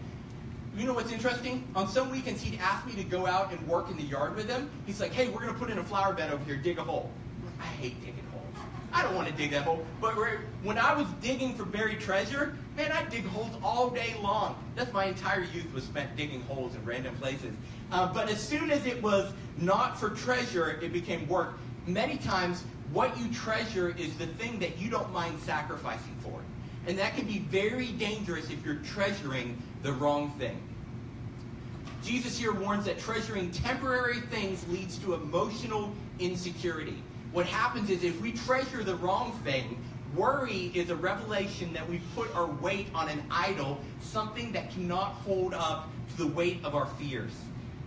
You 0.78 0.86
know 0.86 0.94
what's 0.94 1.12
interesting? 1.12 1.68
On 1.76 1.88
some 1.88 2.12
weekends, 2.12 2.40
he'd 2.40 2.60
ask 2.60 2.86
me 2.86 2.94
to 2.94 3.04
go 3.04 3.26
out 3.26 3.52
and 3.52 3.68
work 3.68 3.90
in 3.90 3.98
the 3.98 4.04
yard 4.04 4.36
with 4.36 4.48
him. 4.48 4.70
He's 4.86 5.02
like, 5.02 5.12
hey, 5.12 5.28
we're 5.28 5.42
going 5.42 5.52
to 5.52 5.60
put 5.60 5.72
in 5.72 5.80
a 5.80 5.84
flower 5.84 6.14
bed 6.14 6.32
over 6.32 6.44
here, 6.46 6.56
dig 6.56 6.78
a 6.78 6.84
hole. 6.84 7.10
I 7.60 7.64
hate 7.64 8.00
digging 8.02 8.24
holes. 8.32 8.54
I 8.94 9.02
don't 9.02 9.16
want 9.16 9.28
to 9.28 9.34
dig 9.34 9.50
that 9.52 9.64
hole. 9.64 9.84
But 10.00 10.14
when 10.62 10.78
I 10.78 10.94
was 10.94 11.08
digging 11.20 11.56
for 11.56 11.66
buried 11.66 12.00
treasure, 12.00 12.56
man, 12.76 12.92
I 12.92 13.04
dig 13.06 13.26
holes 13.26 13.50
all 13.64 13.90
day 13.90 14.14
long. 14.22 14.56
That's 14.76 14.94
my 14.94 15.06
entire 15.06 15.48
youth 15.52 15.74
was 15.74 15.84
spent 15.84 16.16
digging 16.16 16.44
holes 16.44 16.76
in 16.76 16.86
random 16.86 17.16
places. 17.16 17.56
Uh, 17.92 18.14
but 18.14 18.30
as 18.30 18.40
soon 18.40 18.70
as 18.70 18.86
it 18.86 19.02
was 19.02 19.34
not 19.58 20.00
for 20.00 20.12
treasure, 20.12 20.80
it 20.80 20.94
became 20.94 21.28
work. 21.28 21.58
Many 21.88 22.18
times, 22.18 22.64
what 22.94 23.18
you 23.18 23.34
treasure 23.34 23.96
is 23.98 24.16
the 24.18 24.28
thing 24.28 24.60
that 24.60 24.78
you 24.78 24.92
don't 24.92 25.12
mind 25.12 25.40
sacrificing 25.40 26.16
for. 26.20 26.40
And 26.88 26.98
that 27.00 27.16
can 27.16 27.26
be 27.26 27.40
very 27.40 27.88
dangerous 27.88 28.50
if 28.50 28.66
you're 28.66 28.76
treasuring 28.76 29.62
the 29.84 29.92
wrong 29.92 30.32
thing. 30.40 30.58
Jesus 32.02 32.38
here 32.38 32.54
warns 32.54 32.86
that 32.86 32.98
treasuring 32.98 33.52
temporary 33.52 34.22
things 34.22 34.66
leads 34.70 34.98
to 35.00 35.14
emotional 35.14 35.94
insecurity. 36.20 37.04
What 37.34 37.46
happens 37.46 37.90
is 37.90 38.04
if 38.06 38.20
we 38.22 38.32
treasure 38.32 38.84
the 38.84 38.96
wrong 38.96 39.38
thing, 39.44 39.84
worry 40.16 40.72
is 40.74 40.90
a 40.90 40.96
revelation 40.96 41.74
that 41.74 41.88
we 41.90 42.02
put 42.16 42.34
our 42.34 42.46
weight 42.46 42.88
on 42.96 43.10
an 43.10 43.22
idol, 43.30 43.82
something 44.00 44.54
that 44.54 44.72
cannot 44.72 45.12
hold 45.26 45.54
up 45.54 45.90
to 46.12 46.18
the 46.18 46.28
weight 46.28 46.64
of 46.64 46.74
our 46.74 46.86
fears. 46.86 47.34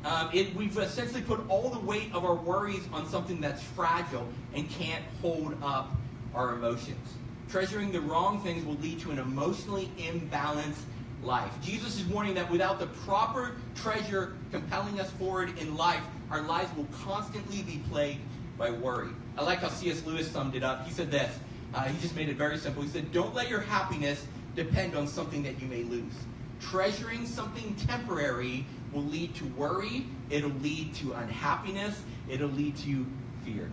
Um, 0.05 0.29
it, 0.33 0.55
we've 0.55 0.77
essentially 0.77 1.23
put 1.23 1.41
all 1.49 1.71
the 1.71 1.81
weight 1.81 2.13
of 2.13 2.25
our 2.25 2.35
worries 2.35 2.87
on 2.93 3.09
something 3.09 3.41
that's 3.41 3.63
fragile 3.63 4.29
and 4.55 4.69
can't 4.69 5.05
hold 5.23 5.57
up 5.63 5.91
our 6.35 6.55
emotions. 6.55 7.15
Treasuring 7.51 7.91
the 7.91 8.01
wrong 8.01 8.41
things 8.43 8.65
will 8.65 8.77
lead 8.77 9.01
to 9.01 9.11
an 9.11 9.19
emotionally 9.19 9.91
imbalanced 9.99 10.85
life. 11.25 11.53
Jesus 11.61 11.99
is 11.99 12.05
warning 12.07 12.35
that 12.35 12.49
without 12.49 12.79
the 12.79 12.87
proper 12.87 13.57
treasure 13.75 14.37
compelling 14.53 15.01
us 15.01 15.11
forward 15.13 15.59
in 15.59 15.77
life, 15.77 16.03
our 16.31 16.43
lives 16.43 16.71
will 16.77 16.87
constantly 17.05 17.63
be 17.63 17.83
plagued 17.91 18.21
by 18.57 18.71
worry. 18.71 19.11
I 19.37 19.43
like 19.43 19.59
how 19.59 19.69
C.S. 19.69 20.07
Lewis 20.07 20.31
summed 20.31 20.55
it 20.55 20.63
up. 20.63 20.87
He 20.87 20.93
said 20.93 21.11
this. 21.11 21.39
Uh, 21.75 21.83
he 21.85 22.01
just 22.01 22.15
made 22.15 22.29
it 22.29 22.37
very 22.37 22.57
simple. 22.57 22.85
He 22.85 22.89
said, 22.89 23.11
Don't 23.11 23.35
let 23.35 23.51
your 23.51 23.61
happiness 23.61 24.25
depend 24.55 24.95
on 24.95 25.09
something 25.09 25.43
that 25.43 25.61
you 25.61 25.67
may 25.67 25.83
lose. 25.83 26.13
Treasuring 26.61 27.27
something 27.27 27.75
temporary 27.87 28.65
will 28.93 29.05
lead 29.05 29.35
to 29.35 29.45
worry, 29.47 30.07
it'll 30.31 30.51
lead 30.51 30.95
to 30.97 31.15
unhappiness, 31.15 32.03
it'll 32.29 32.49
lead 32.51 32.77
to 32.79 33.07
fear. 33.45 33.71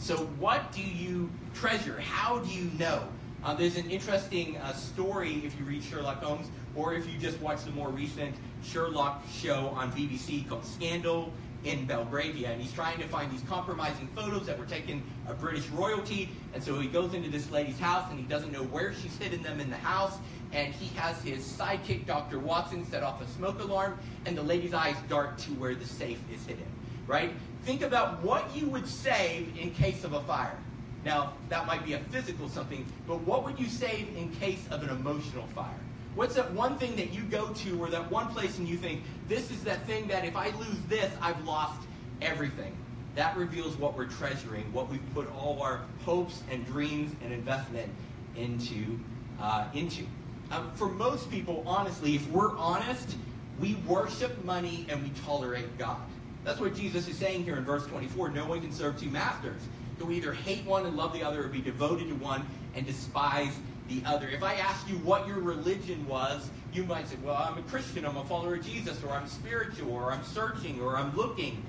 So, 0.00 0.16
what 0.38 0.72
do 0.72 0.80
you 0.80 1.30
treasure? 1.52 2.00
How 2.00 2.38
do 2.38 2.50
you 2.50 2.70
know? 2.78 3.06
Uh, 3.44 3.54
there's 3.54 3.76
an 3.76 3.90
interesting 3.90 4.56
uh, 4.56 4.72
story 4.72 5.42
if 5.44 5.58
you 5.58 5.64
read 5.66 5.84
Sherlock 5.84 6.22
Holmes, 6.22 6.48
or 6.74 6.94
if 6.94 7.06
you 7.06 7.18
just 7.18 7.38
watch 7.40 7.64
the 7.64 7.70
more 7.72 7.90
recent 7.90 8.34
Sherlock 8.62 9.22
show 9.30 9.68
on 9.76 9.92
BBC 9.92 10.48
called 10.48 10.64
Scandal 10.64 11.30
in 11.64 11.84
Belgravia. 11.84 12.48
And 12.48 12.62
he's 12.62 12.72
trying 12.72 12.98
to 12.98 13.06
find 13.08 13.30
these 13.30 13.42
compromising 13.42 14.08
photos 14.16 14.46
that 14.46 14.58
were 14.58 14.64
taken 14.64 15.02
of 15.28 15.38
British 15.38 15.68
royalty. 15.68 16.30
And 16.54 16.64
so 16.64 16.80
he 16.80 16.88
goes 16.88 17.12
into 17.12 17.28
this 17.28 17.50
lady's 17.50 17.78
house 17.78 18.10
and 18.10 18.18
he 18.18 18.24
doesn't 18.24 18.52
know 18.52 18.62
where 18.64 18.94
she's 18.94 19.16
hidden 19.18 19.42
them 19.42 19.60
in 19.60 19.68
the 19.68 19.76
house. 19.76 20.16
And 20.52 20.72
he 20.72 20.96
has 20.96 21.20
his 21.22 21.44
sidekick, 21.44 22.06
Dr. 22.06 22.38
Watson, 22.38 22.86
set 22.86 23.02
off 23.02 23.20
a 23.20 23.26
smoke 23.28 23.60
alarm, 23.60 23.98
and 24.24 24.36
the 24.36 24.42
lady's 24.42 24.72
eyes 24.72 24.96
dart 25.10 25.36
to 25.40 25.50
where 25.52 25.74
the 25.74 25.86
safe 25.86 26.20
is 26.34 26.44
hidden. 26.46 26.66
Right? 27.06 27.32
Think 27.62 27.82
about 27.82 28.22
what 28.22 28.54
you 28.56 28.66
would 28.68 28.86
save 28.86 29.56
in 29.58 29.70
case 29.70 30.04
of 30.04 30.12
a 30.14 30.22
fire. 30.22 30.56
Now, 31.04 31.34
that 31.48 31.66
might 31.66 31.84
be 31.84 31.94
a 31.94 31.98
physical 31.98 32.48
something, 32.48 32.84
but 33.06 33.20
what 33.22 33.44
would 33.44 33.58
you 33.58 33.68
save 33.68 34.14
in 34.16 34.30
case 34.32 34.62
of 34.70 34.82
an 34.82 34.90
emotional 34.90 35.46
fire? 35.48 35.68
What's 36.14 36.34
that 36.34 36.52
one 36.52 36.76
thing 36.76 36.96
that 36.96 37.12
you 37.12 37.22
go 37.22 37.48
to 37.48 37.82
or 37.82 37.88
that 37.88 38.10
one 38.10 38.28
place 38.28 38.58
and 38.58 38.68
you 38.68 38.76
think, 38.76 39.02
this 39.28 39.50
is 39.50 39.62
that 39.64 39.86
thing 39.86 40.08
that 40.08 40.24
if 40.24 40.36
I 40.36 40.50
lose 40.50 40.78
this, 40.88 41.10
I've 41.22 41.42
lost 41.44 41.80
everything? 42.20 42.76
That 43.14 43.36
reveals 43.36 43.76
what 43.76 43.96
we're 43.96 44.06
treasuring, 44.06 44.72
what 44.72 44.90
we've 44.90 45.14
put 45.14 45.32
all 45.34 45.62
our 45.62 45.82
hopes 46.04 46.42
and 46.50 46.66
dreams 46.66 47.14
and 47.22 47.32
investment 47.32 47.90
into. 48.36 48.98
Uh, 49.40 49.66
into. 49.72 50.04
Um, 50.50 50.70
for 50.74 50.88
most 50.88 51.30
people, 51.30 51.62
honestly, 51.66 52.16
if 52.16 52.28
we're 52.30 52.56
honest, 52.56 53.16
we 53.60 53.74
worship 53.86 54.44
money 54.44 54.86
and 54.88 55.02
we 55.02 55.10
tolerate 55.24 55.78
God. 55.78 56.00
That's 56.44 56.60
what 56.60 56.74
Jesus 56.74 57.06
is 57.06 57.16
saying 57.18 57.44
here 57.44 57.56
in 57.56 57.64
verse 57.64 57.86
24. 57.86 58.30
No 58.30 58.46
one 58.46 58.60
can 58.60 58.72
serve 58.72 58.98
two 58.98 59.10
masters. 59.10 59.60
You'll 59.98 60.12
either 60.12 60.32
hate 60.32 60.64
one 60.64 60.86
and 60.86 60.96
love 60.96 61.12
the 61.12 61.22
other, 61.22 61.44
or 61.44 61.48
be 61.48 61.60
devoted 61.60 62.08
to 62.08 62.14
one 62.14 62.46
and 62.74 62.86
despise 62.86 63.54
the 63.88 64.02
other. 64.06 64.28
If 64.28 64.42
I 64.42 64.54
ask 64.54 64.88
you 64.88 64.96
what 64.98 65.26
your 65.26 65.40
religion 65.40 66.06
was, 66.08 66.48
you 66.72 66.84
might 66.84 67.08
say, 67.08 67.16
Well, 67.22 67.36
I'm 67.36 67.58
a 67.58 67.62
Christian, 67.62 68.06
I'm 68.06 68.16
a 68.16 68.24
follower 68.24 68.54
of 68.54 68.64
Jesus, 68.64 69.02
or 69.04 69.10
I'm 69.10 69.26
spiritual, 69.26 69.92
or 69.92 70.12
I'm 70.12 70.24
searching, 70.24 70.80
or 70.80 70.96
I'm 70.96 71.14
looking. 71.14 71.62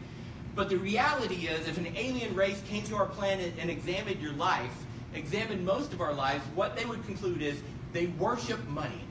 But 0.56 0.70
the 0.70 0.78
reality 0.78 1.48
is, 1.48 1.68
if 1.68 1.78
an 1.78 1.88
alien 1.96 2.36
race 2.36 2.62
came 2.70 2.84
to 2.84 2.96
our 2.96 3.06
planet 3.06 3.54
and 3.60 3.70
examined 3.70 4.22
your 4.22 4.34
life, 4.34 4.74
examined 5.14 5.66
most 5.66 5.92
of 5.94 6.02
our 6.02 6.14
lives, 6.14 6.44
what 6.56 6.78
they 6.78 6.86
would 6.86 7.06
conclude 7.06 7.42
is 7.42 7.62
they 7.92 8.08
worship 8.08 8.66
money. 8.68 9.02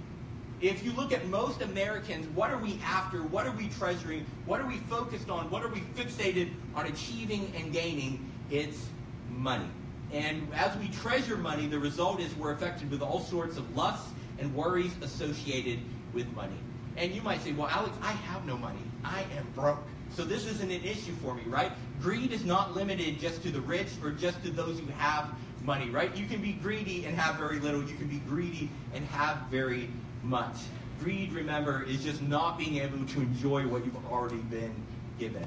If 0.61 0.85
you 0.85 0.93
look 0.93 1.13
at 1.13 1.27
most 1.27 1.63
Americans, 1.63 2.27
what 2.35 2.51
are 2.51 2.59
we 2.59 2.79
after? 2.85 3.23
What 3.23 3.47
are 3.47 3.53
we 3.53 3.69
treasuring? 3.69 4.27
What 4.45 4.61
are 4.61 4.67
we 4.67 4.77
focused 4.77 5.31
on? 5.31 5.51
What 5.51 5.63
are 5.63 5.69
we 5.69 5.81
fixated 5.81 6.51
on 6.75 6.87
achieving 6.87 7.51
and 7.57 7.73
gaining? 7.73 8.31
It's 8.51 8.89
money. 9.31 9.71
And 10.13 10.47
as 10.53 10.77
we 10.77 10.89
treasure 10.89 11.39
money, 11.39 11.67
the 11.67 11.79
result 11.79 12.21
is 12.21 12.35
we're 12.35 12.53
affected 12.53 12.91
with 12.91 13.01
all 13.01 13.21
sorts 13.21 13.57
of 13.57 13.75
lusts 13.75 14.11
and 14.39 14.55
worries 14.55 14.93
associated 15.01 15.79
with 16.13 16.31
money. 16.35 16.59
And 16.97 17.15
you 17.15 17.23
might 17.23 17.41
say, 17.41 17.53
well, 17.53 17.69
Alex, 17.69 17.97
I 18.03 18.11
have 18.11 18.45
no 18.45 18.59
money. 18.59 18.83
I 19.03 19.25
am 19.39 19.47
broke. 19.55 19.83
So 20.15 20.25
this 20.25 20.45
isn't 20.45 20.71
an 20.71 20.85
issue 20.85 21.15
for 21.23 21.35
me, 21.35 21.43
right? 21.47 21.73
Greed 22.03 22.33
is 22.33 22.45
not 22.45 22.75
limited 22.75 23.19
just 23.19 23.43
to 23.45 23.51
the 23.51 23.61
rich 23.61 23.89
or 24.03 24.11
just 24.11 24.43
to 24.43 24.51
those 24.51 24.79
who 24.79 24.87
have 24.99 25.31
money, 25.63 25.89
right? 25.89 26.15
You 26.15 26.27
can 26.27 26.43
be 26.43 26.53
greedy 26.53 27.07
and 27.07 27.17
have 27.17 27.37
very 27.37 27.61
little. 27.61 27.83
You 27.83 27.95
can 27.95 28.09
be 28.09 28.19
greedy 28.19 28.69
and 28.93 29.07
have 29.07 29.39
very 29.51 29.89
much. 30.23 30.57
Greed, 31.01 31.33
remember, 31.33 31.83
is 31.83 32.03
just 32.03 32.21
not 32.23 32.59
being 32.59 32.79
able 32.79 33.05
to 33.07 33.21
enjoy 33.21 33.67
what 33.67 33.85
you've 33.85 34.07
already 34.11 34.37
been 34.37 34.75
given. 35.19 35.47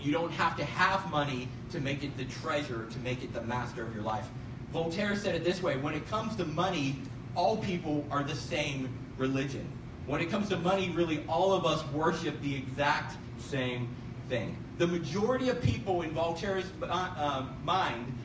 You 0.00 0.12
don't 0.12 0.32
have 0.32 0.56
to 0.58 0.64
have 0.64 1.10
money 1.10 1.48
to 1.72 1.80
make 1.80 2.04
it 2.04 2.16
the 2.16 2.24
treasure, 2.24 2.86
to 2.90 2.98
make 2.98 3.24
it 3.24 3.32
the 3.32 3.42
master 3.42 3.82
of 3.82 3.94
your 3.94 4.04
life. 4.04 4.26
Voltaire 4.72 5.16
said 5.16 5.34
it 5.34 5.44
this 5.44 5.62
way 5.62 5.76
when 5.76 5.94
it 5.94 6.06
comes 6.08 6.36
to 6.36 6.44
money, 6.44 6.96
all 7.34 7.56
people 7.56 8.06
are 8.10 8.22
the 8.22 8.34
same 8.34 8.88
religion. 9.16 9.66
When 10.06 10.20
it 10.20 10.30
comes 10.30 10.48
to 10.50 10.58
money, 10.58 10.90
really 10.90 11.24
all 11.28 11.52
of 11.52 11.66
us 11.66 11.84
worship 11.92 12.40
the 12.40 12.54
exact 12.54 13.16
same 13.38 13.88
thing. 14.28 14.56
The 14.78 14.86
majority 14.86 15.48
of 15.48 15.60
people 15.62 16.02
in 16.02 16.10
Voltaire's 16.10 16.66
uh, 16.82 17.46
mind 17.64 18.16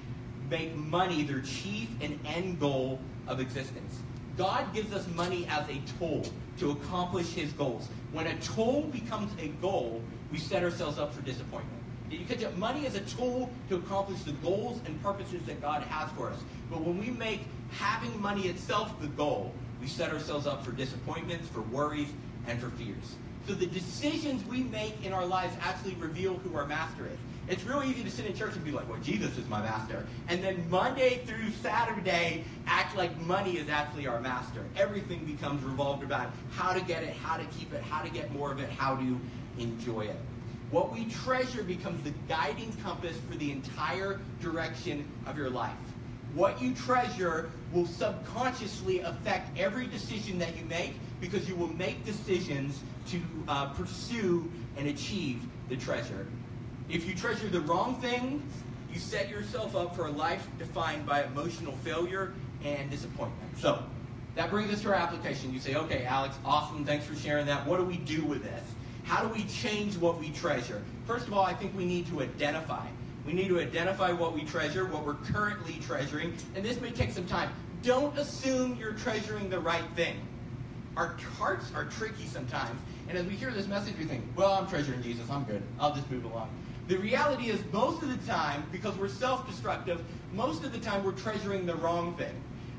make 0.49 0.75
money 0.75 1.23
their 1.23 1.41
chief 1.41 1.89
and 2.01 2.19
end 2.25 2.59
goal 2.59 2.99
of 3.27 3.39
existence. 3.39 3.99
God 4.37 4.73
gives 4.73 4.93
us 4.93 5.07
money 5.09 5.47
as 5.49 5.67
a 5.69 5.81
tool 5.97 6.25
to 6.59 6.71
accomplish 6.71 7.27
his 7.33 7.51
goals. 7.53 7.87
When 8.11 8.27
a 8.27 8.35
tool 8.39 8.83
becomes 8.91 9.31
a 9.39 9.49
goal, 9.61 10.01
we 10.31 10.37
set 10.39 10.63
ourselves 10.63 10.97
up 10.97 11.13
for 11.13 11.21
disappointment. 11.21 11.79
You 12.09 12.25
catch 12.25 12.41
it? 12.41 12.57
Money 12.57 12.85
is 12.85 12.95
a 12.95 13.01
tool 13.01 13.49
to 13.69 13.75
accomplish 13.75 14.21
the 14.21 14.33
goals 14.33 14.79
and 14.85 15.01
purposes 15.01 15.41
that 15.47 15.61
God 15.61 15.83
has 15.83 16.11
for 16.11 16.29
us. 16.29 16.39
But 16.69 16.81
when 16.81 16.99
we 16.99 17.09
make 17.09 17.41
having 17.71 18.19
money 18.21 18.47
itself 18.47 18.99
the 19.01 19.07
goal, 19.07 19.53
we 19.81 19.87
set 19.87 20.11
ourselves 20.11 20.45
up 20.45 20.63
for 20.63 20.71
disappointments, 20.71 21.47
for 21.49 21.61
worries, 21.61 22.09
and 22.47 22.59
for 22.59 22.69
fears. 22.69 23.15
So 23.47 23.53
the 23.53 23.65
decisions 23.65 24.45
we 24.45 24.63
make 24.63 25.03
in 25.03 25.11
our 25.11 25.25
lives 25.25 25.55
actually 25.61 25.95
reveal 25.95 26.35
who 26.35 26.55
our 26.55 26.65
master 26.65 27.05
is. 27.05 27.19
It's 27.49 27.63
real 27.65 27.83
easy 27.83 28.03
to 28.03 28.09
sit 28.09 28.25
in 28.25 28.33
church 28.33 28.55
and 28.55 28.63
be 28.63 28.71
like, 28.71 28.89
well, 28.89 28.99
Jesus 29.01 29.37
is 29.37 29.47
my 29.49 29.61
master. 29.61 30.05
And 30.29 30.41
then 30.41 30.65
Monday 30.69 31.21
through 31.25 31.51
Saturday, 31.61 32.45
act 32.67 32.95
like 32.95 33.19
money 33.21 33.57
is 33.57 33.67
actually 33.67 34.07
our 34.07 34.21
master. 34.21 34.63
Everything 34.77 35.25
becomes 35.25 35.61
revolved 35.63 36.03
about 36.03 36.29
how 36.51 36.71
to 36.71 36.79
get 36.79 37.03
it, 37.03 37.13
how 37.15 37.35
to 37.35 37.43
keep 37.57 37.73
it, 37.73 37.83
how 37.83 38.01
to 38.01 38.09
get 38.09 38.31
more 38.31 38.51
of 38.51 38.59
it, 38.59 38.69
how 38.69 38.95
to 38.95 39.19
enjoy 39.59 40.01
it. 40.01 40.15
What 40.71 40.93
we 40.93 41.05
treasure 41.05 41.63
becomes 41.63 42.01
the 42.03 42.13
guiding 42.29 42.71
compass 42.81 43.17
for 43.29 43.35
the 43.35 43.51
entire 43.51 44.21
direction 44.41 45.05
of 45.25 45.37
your 45.37 45.49
life. 45.49 45.75
What 46.33 46.61
you 46.61 46.73
treasure 46.73 47.51
will 47.73 47.85
subconsciously 47.85 49.01
affect 49.01 49.55
every 49.57 49.85
decision 49.85 50.39
that 50.39 50.57
you 50.57 50.63
make 50.65 50.93
because 51.19 51.47
you 51.47 51.55
will 51.55 51.71
make 51.75 52.03
decisions 52.05 52.79
to 53.09 53.21
uh, 53.47 53.67
pursue 53.73 54.49
and 54.77 54.87
achieve 54.87 55.43
the 55.69 55.75
treasure. 55.75 56.25
If 56.89 57.07
you 57.07 57.15
treasure 57.15 57.47
the 57.47 57.61
wrong 57.61 57.95
things, 58.01 58.41
you 58.93 58.99
set 58.99 59.29
yourself 59.29 59.75
up 59.75 59.95
for 59.95 60.07
a 60.07 60.11
life 60.11 60.47
defined 60.59 61.05
by 61.05 61.23
emotional 61.23 61.73
failure 61.83 62.33
and 62.63 62.89
disappointment. 62.89 63.57
So, 63.57 63.83
that 64.35 64.49
brings 64.49 64.71
us 64.73 64.81
to 64.81 64.89
our 64.89 64.95
application. 64.95 65.53
You 65.53 65.59
say, 65.59 65.75
okay, 65.75 66.05
Alex, 66.05 66.35
awesome. 66.43 66.85
Thanks 66.85 67.05
for 67.05 67.15
sharing 67.15 67.45
that. 67.45 67.65
What 67.67 67.77
do 67.77 67.85
we 67.85 67.97
do 67.97 68.23
with 68.23 68.43
this? 68.43 68.63
How 69.03 69.21
do 69.23 69.29
we 69.29 69.43
change 69.45 69.97
what 69.97 70.19
we 70.19 70.31
treasure? 70.31 70.81
First 71.05 71.27
of 71.27 71.33
all, 71.33 71.45
I 71.45 71.53
think 71.53 71.75
we 71.75 71.85
need 71.85 72.07
to 72.07 72.21
identify. 72.21 72.85
We 73.25 73.33
need 73.33 73.49
to 73.49 73.59
identify 73.59 74.11
what 74.11 74.33
we 74.33 74.43
treasure, 74.43 74.85
what 74.85 75.05
we're 75.05 75.15
currently 75.15 75.77
treasuring, 75.85 76.33
and 76.55 76.65
this 76.65 76.79
may 76.81 76.91
take 76.91 77.11
some 77.11 77.25
time. 77.25 77.51
Don't 77.83 78.17
assume 78.17 78.77
you're 78.79 78.93
treasuring 78.93 79.49
the 79.49 79.59
right 79.59 79.83
thing. 79.95 80.15
Our 80.97 81.15
hearts 81.37 81.71
are 81.75 81.85
tricky 81.85 82.25
sometimes, 82.25 82.79
and 83.07 83.17
as 83.17 83.25
we 83.25 83.35
hear 83.35 83.51
this 83.51 83.67
message, 83.67 83.95
we 83.97 84.05
think, 84.05 84.23
well, 84.35 84.53
I'm 84.53 84.67
treasuring 84.67 85.01
Jesus, 85.01 85.29
I'm 85.29 85.43
good, 85.43 85.61
I'll 85.79 85.93
just 85.93 86.09
move 86.11 86.25
along. 86.25 86.49
The 86.87 86.97
reality 86.97 87.49
is, 87.49 87.61
most 87.71 88.01
of 88.01 88.09
the 88.09 88.31
time, 88.31 88.63
because 88.71 88.95
we're 88.97 89.07
self 89.07 89.47
destructive, 89.47 90.03
most 90.33 90.63
of 90.63 90.73
the 90.73 90.79
time 90.79 91.03
we're 91.03 91.13
treasuring 91.13 91.65
the 91.65 91.75
wrong 91.75 92.15
thing. 92.15 92.33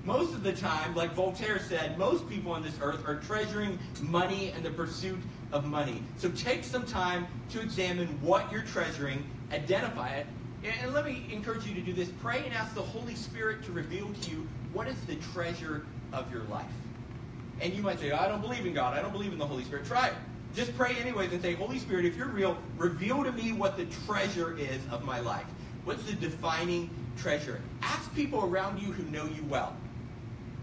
Most 0.05 0.35
of 0.35 0.43
the 0.43 0.53
time, 0.53 0.95
like 0.95 1.15
Voltaire 1.15 1.59
said, 1.59 1.99
most 1.99 2.29
people 2.29 2.53
on 2.53 2.63
this 2.63 2.79
earth 2.83 3.09
are 3.09 3.17
treasuring 3.17 3.79
money 4.03 4.53
and 4.55 4.63
the 4.63 4.71
pursuit 4.71 5.19
of 5.51 5.65
money. 5.65 6.03
So 6.19 6.31
take 6.33 6.63
some 6.63 6.85
time 6.85 7.27
to 7.51 7.61
examine 7.63 8.09
what 8.21 8.53
you're 8.53 8.63
treasuring, 8.63 9.25
identify 9.51 10.11
it, 10.11 10.27
and 10.83 10.93
let 10.93 11.07
me 11.07 11.27
encourage 11.33 11.65
you 11.65 11.75
to 11.75 11.81
do 11.81 11.95
this. 11.95 12.11
Pray 12.21 12.43
and 12.45 12.53
ask 12.53 12.75
the 12.75 12.83
Holy 12.83 13.15
Spirit 13.15 13.65
to 13.65 13.73
reveal 13.73 14.13
to 14.23 14.31
you 14.31 14.47
what 14.75 14.89
is 14.89 15.01
the 15.07 15.17
treasure 15.33 15.87
of 16.13 16.31
your 16.31 16.43
life. 16.45 16.67
And 17.61 17.73
you 17.73 17.83
might 17.83 17.99
say, 17.99 18.11
I 18.11 18.29
don't 18.29 18.43
believe 18.43 18.67
in 18.67 18.75
God. 18.75 18.99
I 18.99 19.01
don't 19.01 19.13
believe 19.13 19.33
in 19.33 19.39
the 19.39 19.47
Holy 19.47 19.65
Spirit. 19.65 19.87
Try 19.87 20.09
it. 20.09 20.15
Just 20.55 20.77
pray 20.77 20.95
anyways 20.95 21.33
and 21.33 21.43
say, 21.43 21.55
Holy 21.55 21.81
Spirit, 21.81 22.05
if 22.05 22.17
you're 22.17 22.29
real, 22.29 22.57
reveal 22.79 23.25
to 23.25 23.33
me 23.33 23.53
what 23.53 23.77
the 23.77 23.87
treasure 24.07 24.57
is 24.57 24.81
of 24.93 25.05
my 25.05 25.19
life. 25.19 25.47
What's 25.85 26.05
the 26.05 26.13
defining 26.13 26.91
treasure? 27.17 27.61
Ask 27.83 28.15
people 28.15 28.45
around 28.45 28.81
you 28.81 28.93
who 28.93 29.03
know 29.11 29.25
you 29.25 29.45
well. 29.49 29.77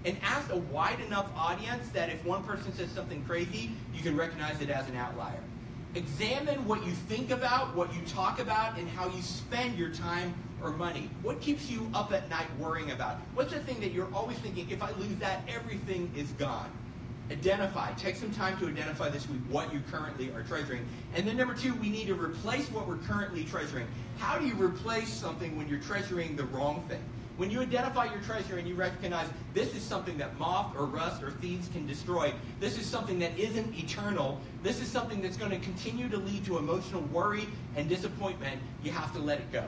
And 0.05 0.17
ask 0.23 0.49
a 0.51 0.57
wide 0.57 0.99
enough 1.01 1.29
audience 1.35 1.89
that 1.89 2.09
if 2.09 2.23
one 2.25 2.43
person 2.43 2.73
says 2.73 2.89
something 2.89 3.23
crazy, 3.25 3.71
you 3.93 4.01
can 4.01 4.15
recognize 4.15 4.61
it 4.61 4.69
as 4.69 4.87
an 4.87 4.95
outlier. 4.95 5.39
Examine 5.93 6.65
what 6.65 6.85
you 6.85 6.93
think 6.93 7.29
about, 7.29 7.75
what 7.75 7.93
you 7.93 8.01
talk 8.07 8.39
about, 8.39 8.77
and 8.79 8.87
how 8.87 9.09
you 9.09 9.21
spend 9.21 9.77
your 9.77 9.89
time 9.89 10.33
or 10.63 10.71
money. 10.71 11.09
What 11.21 11.41
keeps 11.41 11.69
you 11.69 11.91
up 11.93 12.13
at 12.13 12.29
night 12.29 12.47
worrying 12.57 12.91
about? 12.91 13.17
What's 13.33 13.51
the 13.51 13.59
thing 13.59 13.81
that 13.81 13.91
you're 13.91 14.11
always 14.13 14.37
thinking, 14.37 14.69
if 14.69 14.81
I 14.81 14.91
lose 14.91 15.17
that, 15.17 15.43
everything 15.49 16.09
is 16.15 16.29
gone? 16.31 16.71
Identify. 17.31 17.93
Take 17.93 18.17
some 18.17 18.31
time 18.31 18.57
to 18.59 18.67
identify 18.67 19.07
this 19.07 19.27
week 19.29 19.39
what 19.49 19.73
you 19.73 19.81
currently 19.89 20.31
are 20.31 20.43
treasuring. 20.43 20.85
And 21.15 21.25
then 21.25 21.37
number 21.37 21.53
two, 21.53 21.73
we 21.75 21.89
need 21.89 22.07
to 22.07 22.13
replace 22.13 22.69
what 22.69 22.89
we're 22.89 22.97
currently 22.97 23.45
treasuring. 23.45 23.87
How 24.17 24.37
do 24.37 24.45
you 24.45 24.53
replace 24.55 25.07
something 25.07 25.57
when 25.57 25.69
you're 25.69 25.79
treasuring 25.79 26.35
the 26.35 26.43
wrong 26.45 26.83
thing? 26.89 26.99
When 27.37 27.49
you 27.49 27.61
identify 27.61 28.05
your 28.11 28.19
treasure 28.19 28.57
and 28.57 28.67
you 28.67 28.75
recognize 28.75 29.27
this 29.53 29.73
is 29.73 29.81
something 29.81 30.17
that 30.17 30.37
moth 30.37 30.75
or 30.75 30.85
rust 30.85 31.23
or 31.23 31.31
thieves 31.31 31.69
can 31.69 31.87
destroy, 31.87 32.33
this 32.59 32.77
is 32.77 32.85
something 32.85 33.17
that 33.19 33.39
isn't 33.39 33.79
eternal, 33.79 34.37
this 34.61 34.81
is 34.81 34.89
something 34.89 35.21
that's 35.21 35.37
going 35.37 35.51
to 35.51 35.59
continue 35.59 36.09
to 36.09 36.17
lead 36.17 36.43
to 36.45 36.57
emotional 36.57 37.01
worry 37.13 37.47
and 37.77 37.87
disappointment, 37.87 38.59
you 38.83 38.91
have 38.91 39.13
to 39.13 39.19
let 39.19 39.39
it 39.39 39.49
go. 39.53 39.63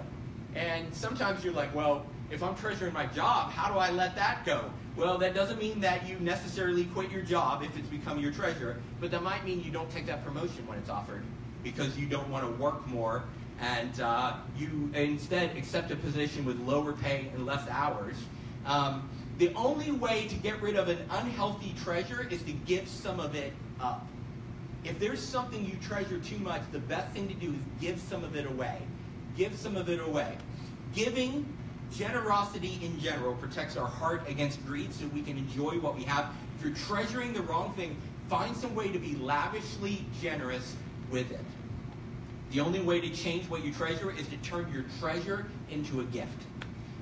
And 0.54 0.94
sometimes 0.94 1.46
you're 1.46 1.54
like, 1.54 1.74
well, 1.74 2.06
if 2.32 2.42
I'm 2.42 2.56
treasuring 2.56 2.94
my 2.94 3.06
job, 3.08 3.52
how 3.52 3.72
do 3.72 3.80
I 3.80 3.92
let 3.92 4.16
that 4.16 4.46
go? 4.46 4.72
Well, 4.96 5.18
that 5.20 5.34
doesn't 5.34 5.60
mean 5.60 5.80
that 5.82 6.08
you 6.08 6.20
necessarily 6.20 6.86
quit 6.86 7.12
your 7.12 7.22
job 7.22 7.64
if 7.64 7.78
it's 7.78 7.88
become 7.88 8.20
your 8.20 8.32
treasure, 8.32 8.82
but 9.00 9.12
that 9.12 9.24
might 9.24 9.46
mean 9.46 9.64
you 9.64 9.72
don't 9.72 9.90
take 9.90 10.06
that 10.06 10.24
promotion 10.24 10.66
when 10.68 10.78
it's 10.78 10.90
offered 10.90 11.24
because 11.64 11.98
you 11.98 12.06
don't 12.06 12.30
want 12.30 12.46
to 12.46 12.62
work 12.62 12.86
more 12.88 13.24
and 13.60 14.02
uh, 14.02 14.36
you 14.58 14.92
instead 14.94 15.56
accept 15.56 15.92
a 15.92 15.96
position 15.96 16.46
with 16.46 16.60
lower 16.60 16.94
pay 16.94 17.30
and 17.34 17.46
less 17.46 17.68
hours. 17.70 18.16
Um, 18.66 19.10
the 19.38 19.54
only 19.56 19.92
way 19.92 20.28
to 20.28 20.36
get 20.36 20.62
rid 20.62 20.76
of 20.76 20.90
an 20.90 21.00
unhealthy 21.10 21.74
treasure 21.84 22.28
is 22.30 22.42
to 22.44 22.52
give 22.52 22.88
some 22.88 23.20
of 23.20 23.36
it 23.36 23.54
up. 23.80 24.08
If 24.84 25.00
there's 25.00 25.22
something 25.22 25.66
you 25.66 25.76
treasure 25.82 26.20
too 26.20 26.38
much, 26.40 26.62
the 26.72 26.80
best 26.80 27.14
thing 27.14 27.28
to 27.30 27.34
do 27.34 27.48
is 27.48 27.60
give 27.80 28.00
some 28.00 28.24
of 28.24 28.36
it 28.36 28.46
away. 28.46 28.80
Give 29.38 29.56
some 29.58 29.76
of 29.76 29.90
it 29.90 30.02
away. 30.02 30.38
Giving, 30.94 31.46
generosity 31.98 32.80
in 32.82 33.00
general, 33.00 33.34
protects 33.36 33.78
our 33.78 33.88
heart 33.88 34.28
against 34.28 34.66
greed 34.66 34.94
so 34.94 35.06
we 35.08 35.22
can 35.22 35.38
enjoy 35.38 35.80
what 35.80 35.96
we 35.96 36.04
have. 36.04 36.34
If 36.58 36.66
you're 36.66 36.76
treasuring 36.76 37.34
the 37.34 37.42
wrong 37.42 37.74
thing, 37.74 37.98
find 38.30 38.56
some 38.56 38.76
way 38.76 38.92
to 38.92 39.00
be 39.00 39.16
lavishly 39.16 40.06
generous 40.22 40.76
with 41.12 41.32
it. 41.32 41.40
The 42.52 42.60
only 42.60 42.82
way 42.82 43.02
to 43.02 43.10
change 43.10 43.50
what 43.50 43.64
you 43.64 43.74
treasure 43.74 44.12
is 44.12 44.28
to 44.28 44.38
turn 44.38 44.72
your 44.72 44.86
treasure 45.00 45.48
into 45.70 46.02
a 46.02 46.04
gift. 46.06 46.44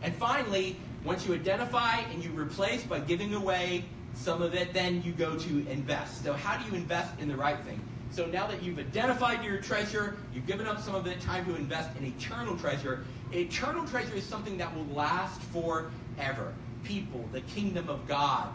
And 0.02 0.16
finally, 0.16 0.78
once 1.04 1.28
you 1.28 1.34
identify 1.34 1.98
and 2.12 2.24
you 2.24 2.32
replace 2.32 2.84
by 2.84 3.00
giving 3.00 3.34
away 3.34 3.84
some 4.14 4.42
of 4.42 4.54
it, 4.54 4.74
then 4.74 5.02
you 5.04 5.12
go 5.12 5.38
to 5.38 5.68
invest. 5.70 6.24
So, 6.24 6.34
how 6.34 6.58
do 6.58 6.70
you 6.70 6.76
invest 6.76 7.20
in 7.20 7.28
the 7.28 7.36
right 7.36 7.60
thing? 7.60 7.80
So, 8.12 8.26
now 8.26 8.48
that 8.48 8.62
you've 8.62 8.80
identified 8.80 9.44
your 9.44 9.58
treasure, 9.58 10.18
you've 10.34 10.48
given 10.48 10.68
up 10.68 10.82
some 10.82 10.96
of 10.96 11.08
it, 11.08 11.22
time 11.22 11.46
to 11.46 11.56
invest 11.56 11.90
in 11.98 12.06
eternal 12.06 12.58
treasure. 12.58 13.06
Eternal 13.34 13.88
treasure 13.88 14.16
is 14.16 14.26
something 14.26 14.58
that 14.58 14.76
will 14.76 14.86
last 14.94 15.42
forever. 15.44 16.54
People, 16.84 17.26
the 17.32 17.42
kingdom 17.42 17.90
of 17.90 18.08
God, 18.08 18.50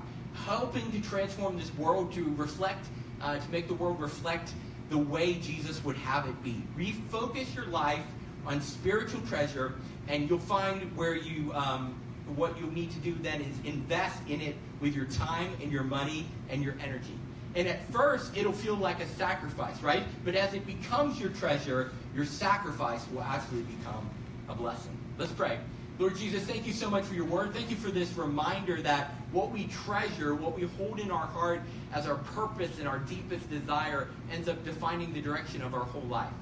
helping 0.44 0.90
to 0.92 1.00
transform 1.00 1.58
this 1.58 1.74
world 1.76 2.12
to 2.14 2.34
reflect, 2.36 2.86
uh, 3.22 3.38
to 3.38 3.50
make 3.50 3.68
the 3.68 3.74
world 3.74 4.00
reflect 4.00 4.52
the 4.90 4.98
way 4.98 5.34
Jesus 5.34 5.82
would 5.84 5.96
have 5.96 6.26
it 6.26 6.42
be. 6.42 6.62
Refocus 6.76 7.54
your 7.54 7.66
life 7.66 8.04
on 8.46 8.60
spiritual 8.60 9.20
treasure, 9.22 9.74
and 10.08 10.28
you'll 10.28 10.38
find 10.38 10.94
where 10.96 11.16
you 11.16 11.52
um, 11.54 11.94
what 12.34 12.58
you'll 12.58 12.72
need 12.72 12.90
to 12.90 12.98
do 12.98 13.14
then 13.22 13.40
is 13.40 13.56
invest 13.64 14.20
in 14.28 14.40
it 14.40 14.56
with 14.80 14.94
your 14.94 15.04
time 15.06 15.52
and 15.62 15.70
your 15.70 15.84
money 15.84 16.26
and 16.50 16.62
your 16.62 16.74
energy. 16.82 17.18
And 17.54 17.68
at 17.68 17.90
first, 17.90 18.36
it'll 18.36 18.52
feel 18.52 18.74
like 18.74 19.00
a 19.00 19.06
sacrifice, 19.06 19.80
right? 19.80 20.02
But 20.24 20.34
as 20.34 20.52
it 20.52 20.66
becomes 20.66 21.18
your 21.18 21.30
treasure, 21.30 21.92
your 22.14 22.26
sacrifice 22.26 23.06
will 23.12 23.22
actually 23.22 23.62
become 23.62 24.10
a 24.48 24.54
blessing. 24.54 24.96
Let's 25.18 25.32
pray. 25.32 25.58
Lord 25.98 26.16
Jesus, 26.16 26.44
thank 26.44 26.66
you 26.66 26.74
so 26.74 26.90
much 26.90 27.04
for 27.04 27.14
your 27.14 27.24
word. 27.24 27.54
Thank 27.54 27.70
you 27.70 27.76
for 27.76 27.90
this 27.90 28.12
reminder 28.18 28.82
that 28.82 29.14
what 29.32 29.50
we 29.50 29.66
treasure, 29.68 30.34
what 30.34 30.54
we 30.54 30.66
hold 30.76 31.00
in 31.00 31.10
our 31.10 31.26
heart 31.26 31.62
as 31.94 32.06
our 32.06 32.16
purpose 32.16 32.78
and 32.78 32.86
our 32.86 32.98
deepest 32.98 33.48
desire, 33.48 34.08
ends 34.30 34.46
up 34.46 34.62
defining 34.64 35.14
the 35.14 35.22
direction 35.22 35.62
of 35.62 35.72
our 35.72 35.84
whole 35.84 36.02
life. 36.02 36.32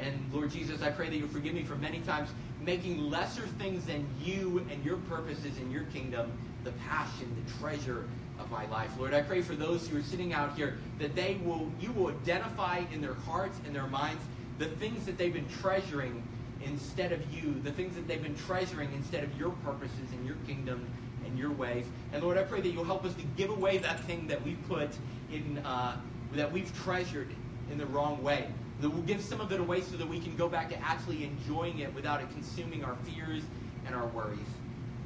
And 0.00 0.30
Lord 0.32 0.50
Jesus, 0.50 0.82
I 0.82 0.90
pray 0.90 1.08
that 1.08 1.16
you'll 1.16 1.28
forgive 1.28 1.54
me 1.54 1.62
for 1.62 1.76
many 1.76 2.00
times 2.00 2.28
making 2.60 2.98
lesser 3.10 3.46
things 3.46 3.86
than 3.86 4.06
you 4.22 4.66
and 4.70 4.84
your 4.84 4.98
purposes 4.98 5.56
in 5.58 5.70
your 5.70 5.84
kingdom 5.84 6.30
the 6.64 6.72
passion, 6.72 7.34
the 7.44 7.58
treasure 7.58 8.04
of 8.38 8.50
my 8.50 8.66
life. 8.66 8.90
Lord, 8.98 9.14
I 9.14 9.22
pray 9.22 9.40
for 9.40 9.54
those 9.54 9.88
who 9.88 9.96
are 9.98 10.02
sitting 10.02 10.32
out 10.32 10.54
here 10.54 10.76
that 10.98 11.14
they 11.14 11.38
will 11.44 11.70
you 11.80 11.92
will 11.92 12.08
identify 12.08 12.82
in 12.92 13.00
their 13.00 13.14
hearts 13.14 13.58
and 13.64 13.74
their 13.74 13.86
minds 13.86 14.22
the 14.58 14.66
things 14.66 15.06
that 15.06 15.16
they've 15.16 15.32
been 15.32 15.48
treasuring 15.60 16.22
instead 16.64 17.12
of 17.12 17.32
you, 17.32 17.60
the 17.62 17.72
things 17.72 17.94
that 17.94 18.08
they've 18.08 18.22
been 18.22 18.36
treasuring 18.36 18.92
instead 18.94 19.24
of 19.24 19.38
your 19.38 19.50
purposes 19.64 20.12
and 20.12 20.26
your 20.26 20.36
kingdom 20.46 20.86
and 21.24 21.38
your 21.38 21.50
ways. 21.50 21.84
And 22.12 22.22
Lord, 22.22 22.38
I 22.38 22.42
pray 22.42 22.60
that 22.60 22.68
you'll 22.68 22.84
help 22.84 23.04
us 23.04 23.14
to 23.14 23.22
give 23.36 23.50
away 23.50 23.78
that 23.78 24.00
thing 24.04 24.26
that 24.28 24.42
we 24.42 24.54
put 24.68 24.90
in, 25.32 25.58
uh, 25.58 25.96
that 26.32 26.50
we've 26.50 26.72
treasured 26.82 27.28
in 27.70 27.78
the 27.78 27.86
wrong 27.86 28.22
way. 28.22 28.48
That 28.80 28.90
we'll 28.90 29.02
give 29.02 29.20
some 29.20 29.40
of 29.40 29.52
it 29.52 29.60
away 29.60 29.82
so 29.82 29.96
that 29.96 30.08
we 30.08 30.20
can 30.20 30.36
go 30.36 30.48
back 30.48 30.68
to 30.70 30.78
actually 30.80 31.24
enjoying 31.24 31.80
it 31.80 31.92
without 31.94 32.20
it 32.20 32.30
consuming 32.30 32.84
our 32.84 32.96
fears 33.04 33.42
and 33.86 33.94
our 33.94 34.06
worries. 34.06 34.38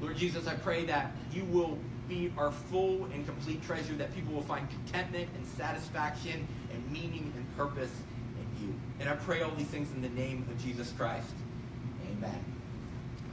Lord 0.00 0.16
Jesus, 0.16 0.46
I 0.46 0.55
pray 0.55 0.84
that 0.86 1.12
you 1.32 1.44
will 1.44 1.78
be 2.09 2.32
our 2.36 2.53
full 2.53 3.05
and 3.14 3.24
complete 3.24 3.64
treasure, 3.64 3.94
that 3.94 4.14
people 4.14 4.34
will 4.34 4.42
find 4.42 4.68
contentment 4.68 5.28
and 5.34 5.46
satisfaction 5.46 6.46
and 6.72 6.90
meaning 6.90 7.32
and 7.36 7.57
purpose 7.57 7.90
in 8.36 8.66
you. 8.66 8.74
And 9.00 9.09
I 9.09 9.14
pray 9.14 9.42
all 9.42 9.53
these 9.53 9.68
things 9.68 9.90
in 9.92 10.03
the 10.03 10.09
name 10.11 10.46
of 10.50 10.62
Jesus 10.62 10.92
Christ. 10.96 11.32
Amen. 12.23 12.45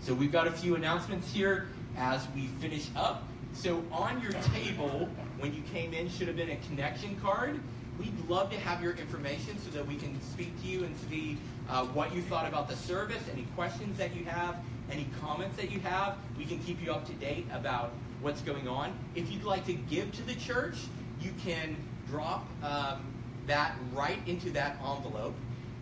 So 0.02 0.14
we've 0.14 0.32
got 0.32 0.48
a 0.48 0.52
few 0.52 0.76
announcements 0.76 1.32
here 1.32 1.68
as 1.98 2.28
we 2.34 2.48
finish 2.60 2.88
up. 2.96 3.24
So 3.54 3.84
on 3.92 4.22
your 4.22 4.32
table, 4.32 5.10
when 5.40 5.54
you 5.54 5.62
came 5.74 5.94
in, 5.94 6.10
should 6.10 6.28
have 6.28 6.38
been 6.38 6.50
a 6.50 6.58
connection 6.68 7.16
card. 7.22 7.60
we'd 8.00 8.30
love 8.30 8.50
to 8.50 8.58
have 8.58 8.82
your 8.82 8.94
information 8.94 9.60
so 9.60 9.70
that 9.72 9.86
we 9.86 9.96
can 9.96 10.20
speak 10.22 10.60
to 10.62 10.68
you 10.68 10.86
and 10.86 10.96
see 11.10 11.38
uh, 11.70 11.86
what 11.88 12.16
you 12.16 12.22
thought 12.22 12.48
about 12.48 12.70
the 12.70 12.76
service, 12.76 13.22
any 13.32 13.46
questions 13.56 13.98
that 13.98 14.16
you 14.16 14.24
have, 14.24 14.56
any 14.90 15.06
comments 15.22 15.58
that 15.58 15.70
you 15.70 15.80
have. 15.82 16.18
We 16.38 16.46
can 16.46 16.60
keep 16.60 16.84
you 16.84 16.92
up 16.92 17.06
to 17.08 17.14
date 17.14 17.46
about 17.52 17.92
what's 18.22 18.42
going 18.42 18.68
on. 18.68 18.98
If 19.16 19.32
you'd 19.32 19.44
like 19.44 19.66
to 19.66 19.74
give 19.74 20.12
to 20.14 20.24
the 20.24 20.36
church, 20.36 20.78
you 21.22 21.32
can 21.44 21.76
drop 22.08 22.48
um, 22.64 23.04
that 23.48 23.76
right 23.94 24.20
into 24.26 24.50
that 24.52 24.78
envelope. 24.78 25.36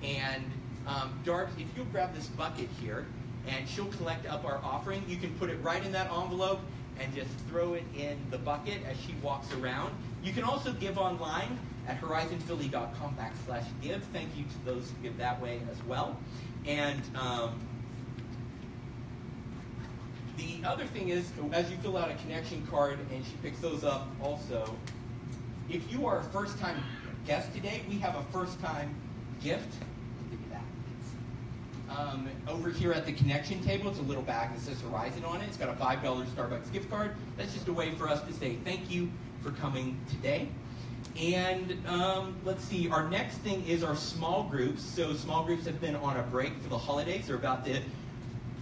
And 0.04 0.44
um, 0.88 1.20
Dart, 1.24 1.50
if 1.58 1.68
you'll 1.76 1.86
grab 1.86 2.16
this 2.16 2.28
bucket 2.28 2.70
here, 2.82 3.06
and 3.48 3.68
she'll 3.68 3.86
collect 3.86 4.26
up 4.28 4.46
our 4.46 4.60
offering, 4.64 5.04
you 5.08 5.18
can 5.18 5.34
put 5.36 5.50
it 5.50 5.58
right 5.62 5.86
in 5.86 5.92
that 5.94 6.12
envelope 6.12 6.60
and 7.00 7.14
just 7.14 7.30
throw 7.50 7.74
it 7.74 7.84
in 7.96 8.18
the 8.32 8.38
bucket 8.38 8.80
as 8.90 9.00
she 9.00 9.14
walks 9.22 9.54
around. 9.54 9.94
You 10.24 10.34
can 10.34 10.44
also 10.44 10.74
give 10.74 10.98
online 10.98 11.58
at 11.88 12.02
horizonphilly.com 12.02 13.16
backslash 13.16 13.66
give. 13.82 14.04
Thank 14.06 14.36
you 14.36 14.44
to 14.44 14.66
those 14.66 14.90
who 14.90 15.04
give 15.04 15.18
that 15.18 15.42
way 15.42 15.62
as 15.72 15.82
well. 15.84 16.18
And 16.66 17.02
um, 17.16 17.60
the 20.38 20.60
other 20.66 20.86
thing 20.86 21.10
is, 21.10 21.32
as 21.54 21.72
you 21.72 21.78
fill 21.78 21.98
out 21.98 22.12
a 22.12 22.16
connection 22.16 22.66
card 22.70 23.00
and 23.12 23.26
she 23.26 23.34
picks 23.42 23.60
those 23.60 23.84
up 23.84 24.08
also, 24.22 24.76
if 25.70 25.92
you 25.92 26.06
are 26.06 26.20
a 26.20 26.24
first 26.24 26.60
time 26.60 26.84
guest 27.26 27.54
today, 27.54 27.82
we 27.90 27.98
have 28.00 28.16
a 28.16 28.24
first 28.32 28.60
time 28.62 28.94
gift. 29.42 29.74
I'll 29.82 30.30
give 30.30 30.40
you 30.42 30.50
that. 30.52 30.64
Um, 31.90 32.30
over 32.48 32.70
here 32.70 32.92
at 32.92 33.06
the 33.06 33.14
connection 33.14 33.64
table, 33.64 33.90
it's 33.90 34.00
a 34.00 34.04
little 34.04 34.24
bag 34.24 34.54
that 34.54 34.60
says 34.60 34.82
Horizon 34.82 35.24
on 35.24 35.42
it. 35.42 35.48
It's 35.48 35.58
got 35.58 35.70
a 35.70 35.74
$5 35.74 36.26
Starbucks 36.26 36.72
gift 36.74 36.90
card. 36.90 37.16
That's 37.38 37.54
just 37.54 37.68
a 37.68 37.74
way 37.74 37.92
for 37.92 38.10
us 38.10 38.22
to 38.24 38.34
say 38.34 38.56
thank 38.66 38.92
you 38.92 39.10
for 39.42 39.52
coming 39.52 39.98
today. 40.10 40.50
And 41.20 41.78
um, 41.88 42.36
let's 42.44 42.64
see, 42.64 42.90
our 42.90 43.10
next 43.10 43.38
thing 43.38 43.66
is 43.66 43.84
our 43.84 43.96
small 43.96 44.44
groups. 44.44 44.84
So, 44.84 45.14
small 45.14 45.44
groups 45.44 45.66
have 45.66 45.80
been 45.80 45.96
on 45.96 46.18
a 46.18 46.24
break 46.24 46.58
for 46.60 46.70
the 46.70 46.78
holidays. 46.78 47.28
They're 47.28 47.38
about 47.38 47.66
to 47.66 47.82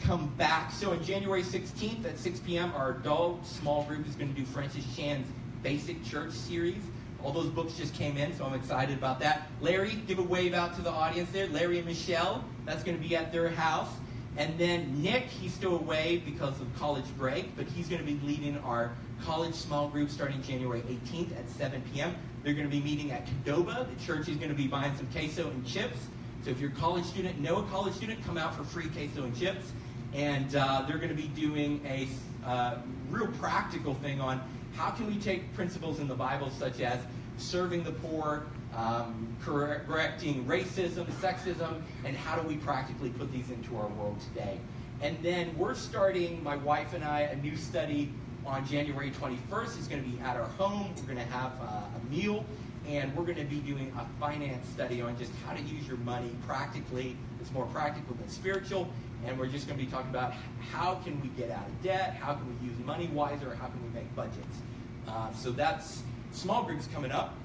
come 0.01 0.27
back. 0.37 0.71
So, 0.71 0.91
on 0.91 1.03
January 1.03 1.43
16th 1.43 2.05
at 2.05 2.17
6 2.17 2.39
p.m., 2.41 2.71
our 2.75 2.91
adult 2.91 3.45
small 3.45 3.83
group 3.83 4.07
is 4.07 4.15
going 4.15 4.33
to 4.33 4.39
do 4.39 4.45
Francis 4.45 4.85
Chan's 4.95 5.27
Basic 5.63 6.03
Church 6.05 6.31
series. 6.31 6.81
All 7.25 7.31
those 7.31 7.49
books 7.49 7.73
just 7.73 7.95
came 7.95 8.17
in, 8.17 8.37
so 8.37 8.45
I'm 8.45 8.53
excited 8.53 8.95
about 8.95 9.19
that. 9.21 9.47
Larry, 9.59 9.95
give 10.05 10.19
a 10.19 10.23
wave 10.23 10.53
out 10.53 10.75
to 10.75 10.83
the 10.83 10.91
audience 10.91 11.31
there. 11.31 11.47
Larry 11.47 11.79
and 11.79 11.87
Michelle, 11.87 12.45
that's 12.65 12.83
going 12.83 12.95
to 12.95 13.03
be 13.03 13.15
at 13.15 13.31
their 13.31 13.49
house. 13.49 13.89
And 14.37 14.55
then 14.59 15.01
Nick, 15.01 15.23
he's 15.23 15.51
still 15.51 15.75
away 15.75 16.21
because 16.23 16.61
of 16.61 16.67
college 16.77 17.05
break, 17.17 17.55
but 17.55 17.65
he's 17.65 17.89
going 17.89 17.99
to 17.99 18.05
be 18.05 18.19
leading 18.23 18.59
our 18.59 18.93
college 19.23 19.55
small 19.55 19.87
group 19.87 20.11
starting 20.11 20.39
January 20.43 20.81
18th 20.81 21.35
at 21.35 21.49
7 21.49 21.81
p.m. 21.91 22.15
They're 22.43 22.53
going 22.53 22.69
to 22.69 22.71
be 22.71 22.83
meeting 22.83 23.11
at 23.11 23.25
Qdoba. 23.25 23.87
The 23.97 24.05
church 24.05 24.29
is 24.29 24.37
going 24.37 24.51
to 24.51 24.55
be 24.55 24.67
buying 24.67 24.95
some 24.95 25.07
queso 25.07 25.49
and 25.49 25.65
chips. 25.65 25.97
So 26.43 26.51
if 26.51 26.59
you're 26.59 26.69
a 26.69 26.73
college 26.73 27.05
student, 27.05 27.39
know 27.39 27.55
a 27.55 27.63
college 27.63 27.95
student, 27.95 28.23
come 28.23 28.37
out 28.37 28.53
for 28.55 28.63
free 28.63 28.87
queso 28.89 29.23
and 29.23 29.35
chips. 29.35 29.71
And 30.13 30.55
uh, 30.55 30.85
they're 30.87 30.99
going 30.99 31.09
to 31.09 31.15
be 31.15 31.29
doing 31.29 31.81
a 31.87 32.07
uh, 32.47 32.77
real 33.09 33.29
practical 33.39 33.95
thing 33.95 34.21
on 34.21 34.47
how 34.75 34.91
can 34.91 35.07
we 35.07 35.17
take 35.17 35.53
principles 35.55 35.99
in 35.99 36.07
the 36.07 36.15
Bible 36.15 36.51
such 36.51 36.81
as 36.81 36.99
serving 37.37 37.83
the 37.83 37.91
poor, 37.91 38.45
um, 38.75 39.35
correcting 39.43 40.45
racism, 40.45 41.05
sexism, 41.21 41.81
and 42.03 42.15
how 42.15 42.35
do 42.35 42.47
we 42.47 42.55
practically 42.57 43.09
put 43.09 43.31
these 43.31 43.49
into 43.49 43.77
our 43.77 43.87
world 43.87 44.17
today. 44.33 44.59
And 45.01 45.17
then 45.21 45.57
we're 45.57 45.75
starting, 45.75 46.43
my 46.43 46.55
wife 46.57 46.93
and 46.93 47.03
I, 47.03 47.21
a 47.21 47.35
new 47.37 47.55
study 47.55 48.11
on 48.45 48.65
January 48.65 49.11
21st. 49.11 49.77
It's 49.77 49.87
going 49.87 50.03
to 50.03 50.09
be 50.09 50.19
at 50.21 50.37
our 50.37 50.47
home. 50.57 50.93
We're 50.97 51.13
going 51.13 51.25
to 51.25 51.33
have 51.33 51.51
uh, 51.61 51.81
a 51.95 52.13
meal, 52.13 52.45
and 52.87 53.15
we're 53.15 53.25
going 53.25 53.37
to 53.37 53.43
be 53.43 53.59
doing 53.59 53.91
a 53.97 54.05
finance 54.19 54.67
study 54.69 55.01
on 55.01 55.17
just 55.17 55.31
how 55.45 55.53
to 55.53 55.61
use 55.61 55.87
your 55.87 55.97
money 55.97 56.31
practically. 56.47 57.15
It's 57.41 57.51
more 57.51 57.65
practical 57.67 58.15
than 58.15 58.29
spiritual. 58.29 58.87
And 59.25 59.39
we're 59.39 59.47
just 59.47 59.67
going 59.67 59.79
to 59.79 59.85
be 59.85 59.91
talking 59.91 60.09
about 60.09 60.33
how 60.71 60.95
can 61.03 61.19
we 61.21 61.29
get 61.29 61.49
out 61.49 61.65
of 61.67 61.83
debt, 61.83 62.15
how 62.15 62.33
can 62.33 62.47
we 62.47 62.67
use 62.67 62.77
money 62.85 63.07
wiser, 63.07 63.55
how 63.55 63.67
can 63.67 63.81
we 63.83 63.89
make 63.89 64.13
budgets. 64.15 64.61
Uh, 65.07 65.31
so 65.33 65.51
that's 65.51 66.03
small 66.35 66.63
groups 66.63 66.87
coming 66.93 67.11
up. 67.11 67.35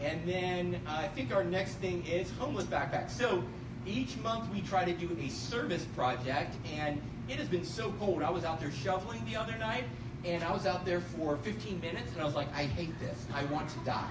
And 0.00 0.26
then 0.26 0.80
uh, 0.86 1.02
I 1.02 1.08
think 1.08 1.34
our 1.34 1.44
next 1.44 1.74
thing 1.74 2.04
is 2.06 2.30
homeless 2.38 2.64
backpacks. 2.64 3.10
So 3.10 3.44
each 3.86 4.16
month 4.18 4.50
we 4.52 4.62
try 4.62 4.84
to 4.84 4.92
do 4.92 5.16
a 5.20 5.28
service 5.28 5.84
project, 5.96 6.54
and 6.74 7.00
it 7.28 7.36
has 7.36 7.48
been 7.48 7.64
so 7.64 7.92
cold. 7.98 8.22
I 8.22 8.30
was 8.30 8.44
out 8.44 8.60
there 8.60 8.70
shoveling 8.70 9.22
the 9.26 9.36
other 9.36 9.56
night, 9.58 9.84
and 10.24 10.42
I 10.42 10.52
was 10.52 10.66
out 10.66 10.84
there 10.84 11.00
for 11.00 11.36
15 11.36 11.80
minutes, 11.80 12.12
and 12.12 12.20
I 12.20 12.24
was 12.24 12.34
like, 12.34 12.48
I 12.54 12.64
hate 12.64 12.98
this. 12.98 13.26
I 13.34 13.44
want 13.44 13.68
to 13.70 13.78
die. 13.80 14.10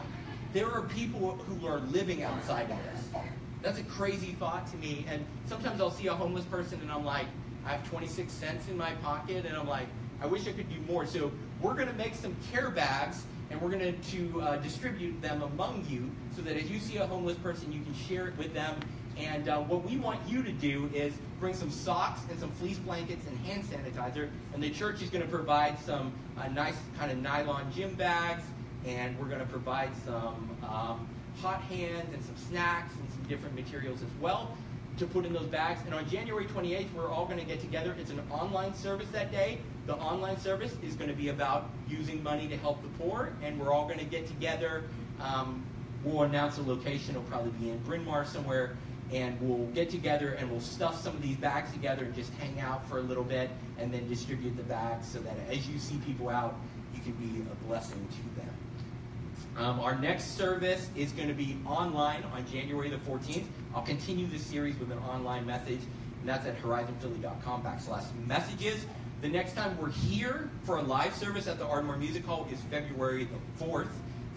There 0.54 0.72
are 0.72 0.82
people 0.84 1.34
who 1.34 1.68
are 1.68 1.80
living 1.80 2.24
outside 2.24 2.70
of 2.72 2.78
this. 2.92 3.22
That's 3.62 3.80
a 3.80 3.84
crazy 3.84 4.34
thought 4.34 4.70
to 4.72 4.78
me. 4.78 5.06
And 5.10 5.26
sometimes 5.46 5.82
I'll 5.82 5.92
see 5.92 6.08
a 6.08 6.14
homeless 6.14 6.46
person, 6.46 6.80
and 6.82 6.92
I'm 6.92 7.06
like, 7.06 7.26
I 7.66 7.74
have 7.74 7.88
26 7.90 8.32
cents 8.32 8.68
in 8.70 8.78
my 8.78 8.92
pocket, 8.96 9.46
and 9.46 9.56
I'm 9.56 9.68
like, 9.68 9.88
I 10.22 10.26
wish 10.26 10.48
I 10.48 10.52
could 10.52 10.70
do 10.70 10.80
more. 10.92 11.06
So 11.06 11.32
we're 11.62 11.76
going 11.76 11.88
to 11.88 11.94
make 11.94 12.16
some 12.16 12.36
care 12.52 12.70
bags 12.70 13.24
and 13.50 13.62
we're 13.62 13.70
going 13.70 14.00
to 14.00 14.42
uh, 14.42 14.58
distribute 14.58 15.22
them 15.22 15.42
among 15.42 15.86
you 15.90 16.10
so 16.36 16.42
that 16.42 16.56
as 16.56 16.70
you 16.70 16.80
see 16.80 16.98
a 16.98 17.08
homeless 17.08 17.38
person, 17.38 17.72
you 17.72 17.82
can 17.82 17.94
share 17.94 18.28
it 18.28 18.38
with 18.38 18.54
them. 18.54 18.76
And 19.18 19.50
uh, 19.50 19.60
what 19.60 19.84
we 19.84 19.98
want 19.98 20.20
you 20.28 20.44
to 20.44 20.52
do 20.52 20.90
is 20.94 21.14
bring 21.40 21.54
some 21.54 21.72
socks 21.72 22.22
and 22.30 22.40
some 22.40 22.52
fleece 22.52 22.78
blankets 22.78 23.26
and 23.28 23.38
hand 23.40 23.64
sanitizer. 23.64 24.30
And 24.54 24.64
the 24.64 24.70
church 24.70 25.02
is 25.02 25.10
going 25.10 25.24
to 25.24 25.30
provide 25.30 25.78
some 25.80 26.14
uh, 26.38 26.48
nice 26.50 26.76
kind 26.98 27.12
of 27.12 27.18
nylon 27.18 27.72
gym 27.74 27.96
bags, 27.96 28.44
and 28.86 29.18
we're 29.20 29.28
going 29.28 29.42
to 29.42 29.46
provide 29.46 29.90
some 30.06 30.58
um, 30.64 31.08
hot 31.42 31.62
hands 31.64 32.14
and 32.14 32.24
some 32.24 32.38
snacks 32.50 32.94
and 32.96 33.12
some 33.12 33.24
different 33.24 33.56
materials 33.56 34.02
as 34.02 34.22
well 34.22 34.56
to 35.00 35.08
put 35.08 35.26
in 35.26 35.34
those 35.34 35.48
bags. 35.48 35.82
And 35.86 35.94
on 35.94 36.08
January 36.10 36.46
28th, 36.46 36.94
we're 36.94 37.10
all 37.10 37.26
going 37.26 37.40
to 37.40 37.46
get 37.46 37.60
together. 37.62 37.96
It's 38.00 38.12
an 38.12 38.22
online 38.30 38.74
service 38.74 39.10
that 39.12 39.32
day. 39.32 39.60
The 39.88 39.96
online 39.96 40.38
service 40.38 40.76
is 40.84 40.96
going 40.96 41.10
to 41.10 41.16
be 41.16 41.30
about 41.30 41.70
using 41.88 42.22
money 42.22 42.48
to 42.48 42.58
help 42.58 42.82
the 42.82 42.90
poor, 43.04 43.34
and 43.42 43.60
we're 43.60 43.74
all 43.74 43.86
going 43.86 44.00
to 44.00 44.06
get 44.06 44.28
together. 44.28 44.84
Um, 45.20 45.66
we'll 46.04 46.24
announce 46.24 46.58
a 46.58 46.62
location. 46.62 47.16
It'll 47.16 47.24
probably 47.24 47.52
be 47.52 47.70
in 47.70 47.80
Bryn 47.80 48.04
Mawr 48.06 48.26
somewhere, 48.26 48.78
and 49.12 49.40
we'll 49.42 49.66
get 49.68 49.90
together 49.90 50.34
and 50.34 50.52
we'll 50.52 50.60
stuff 50.60 51.02
some 51.02 51.16
of 51.16 51.22
these 51.22 51.38
bags 51.38 51.72
together 51.72 52.06
and 52.06 52.14
just 52.14 52.32
hang 52.34 52.60
out 52.60 52.88
for 52.88 53.00
a 53.00 53.02
little 53.02 53.24
bit, 53.24 53.50
and 53.80 53.92
then 53.92 54.08
distribute 54.08 54.56
the 54.58 54.64
bags 54.64 55.08
so 55.08 55.20
that 55.20 55.36
as 55.50 55.68
you 55.68 55.80
see 55.80 55.98
people 56.06 56.30
out, 56.30 56.56
you 56.94 57.02
can 57.02 57.14
be 57.14 57.42
a 57.42 57.68
blessing 57.68 58.06
to 58.12 58.42
them. 58.42 58.54
Um, 59.60 59.82
our 59.82 60.00
next 60.00 60.38
service 60.38 60.90
is 60.96 61.12
going 61.12 61.28
to 61.28 61.34
be 61.34 61.58
online 61.66 62.24
on 62.34 62.50
January 62.50 62.90
the 62.90 62.96
14th. 62.96 63.44
I'll 63.76 63.82
continue 63.82 64.26
this 64.26 64.42
series 64.42 64.80
with 64.80 64.90
an 64.90 65.00
online 65.00 65.46
message, 65.46 65.82
and 66.22 66.30
that's 66.30 66.48
at 66.48 66.58
horizonphilly.com 66.62 67.64
backslash 67.64 68.06
messages. 68.26 68.86
The 69.22 69.28
next 69.28 69.56
time 69.56 69.78
we're 69.78 69.90
here 69.90 70.50
for 70.64 70.78
a 70.78 70.82
live 70.82 71.14
service 71.14 71.46
at 71.48 71.60
the 71.60 71.66
Ardmore 71.66 71.98
Music 71.98 72.24
Hall 72.24 72.48
is 72.50 72.62
February 72.72 73.26
the 73.26 73.66
4th, 73.66 73.90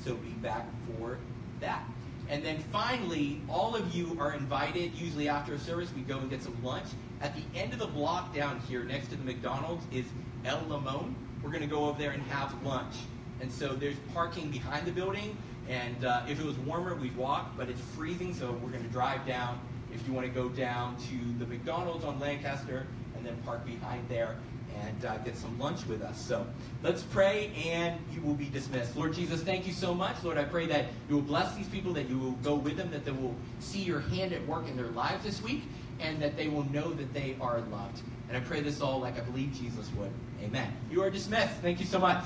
so 0.04 0.16
be 0.16 0.30
back 0.30 0.66
for 0.98 1.18
that. 1.60 1.84
And 2.28 2.44
then 2.44 2.58
finally, 2.58 3.40
all 3.48 3.76
of 3.76 3.94
you 3.94 4.16
are 4.18 4.32
invited. 4.32 4.92
Usually 4.96 5.28
after 5.28 5.54
a 5.54 5.58
service, 5.58 5.92
we 5.94 6.02
go 6.02 6.18
and 6.18 6.30
get 6.30 6.42
some 6.42 6.60
lunch. 6.64 6.86
At 7.20 7.36
the 7.36 7.42
end 7.56 7.72
of 7.72 7.78
the 7.78 7.86
block 7.86 8.34
down 8.34 8.58
here, 8.66 8.82
next 8.82 9.10
to 9.10 9.16
the 9.16 9.24
McDonald's, 9.24 9.86
is 9.92 10.06
El 10.44 10.62
Limon. 10.62 11.14
We're 11.44 11.50
going 11.50 11.62
to 11.62 11.68
go 11.68 11.84
over 11.84 11.96
there 11.96 12.10
and 12.10 12.22
have 12.24 12.60
lunch. 12.64 12.96
And 13.42 13.52
so 13.52 13.74
there's 13.74 13.96
parking 14.14 14.50
behind 14.50 14.86
the 14.86 14.92
building. 14.92 15.36
And 15.68 16.04
uh, 16.04 16.22
if 16.28 16.40
it 16.40 16.46
was 16.46 16.56
warmer, 16.58 16.94
we'd 16.94 17.16
walk, 17.16 17.56
but 17.56 17.68
it's 17.68 17.80
freezing, 17.96 18.32
so 18.32 18.52
we're 18.62 18.70
going 18.70 18.84
to 18.84 18.90
drive 18.90 19.26
down. 19.26 19.60
If 19.92 20.06
you 20.06 20.14
want 20.14 20.26
to 20.26 20.32
go 20.32 20.48
down 20.48 20.96
to 20.96 21.38
the 21.38 21.46
McDonald's 21.46 22.04
on 22.04 22.18
Lancaster 22.18 22.86
and 23.16 23.26
then 23.26 23.36
park 23.44 23.66
behind 23.66 24.08
there 24.08 24.36
and 24.80 25.04
uh, 25.04 25.18
get 25.18 25.36
some 25.36 25.58
lunch 25.58 25.86
with 25.86 26.02
us. 26.02 26.18
So 26.20 26.46
let's 26.82 27.02
pray 27.02 27.52
and 27.66 28.00
you 28.14 28.22
will 28.22 28.34
be 28.34 28.46
dismissed. 28.46 28.96
Lord 28.96 29.12
Jesus, 29.12 29.42
thank 29.42 29.66
you 29.66 29.72
so 29.72 29.92
much. 29.92 30.22
Lord, 30.22 30.38
I 30.38 30.44
pray 30.44 30.66
that 30.66 30.86
you 31.08 31.16
will 31.16 31.22
bless 31.22 31.54
these 31.54 31.68
people, 31.68 31.92
that 31.92 32.08
you 32.08 32.18
will 32.18 32.32
go 32.32 32.54
with 32.54 32.76
them, 32.76 32.90
that 32.90 33.04
they 33.04 33.10
will 33.10 33.34
see 33.60 33.82
your 33.82 34.00
hand 34.00 34.32
at 34.32 34.46
work 34.46 34.68
in 34.68 34.76
their 34.76 34.88
lives 34.88 35.24
this 35.24 35.42
week, 35.42 35.64
and 36.00 36.22
that 36.22 36.36
they 36.36 36.48
will 36.48 36.64
know 36.70 36.92
that 36.94 37.12
they 37.12 37.36
are 37.40 37.60
loved. 37.70 38.00
And 38.28 38.36
I 38.36 38.40
pray 38.40 38.60
this 38.60 38.80
all 38.80 39.00
like 39.00 39.18
I 39.18 39.20
believe 39.20 39.52
Jesus 39.52 39.90
would. 39.96 40.10
Amen. 40.42 40.72
You 40.90 41.02
are 41.02 41.10
dismissed. 41.10 41.56
Thank 41.60 41.78
you 41.78 41.86
so 41.86 41.98
much. 41.98 42.24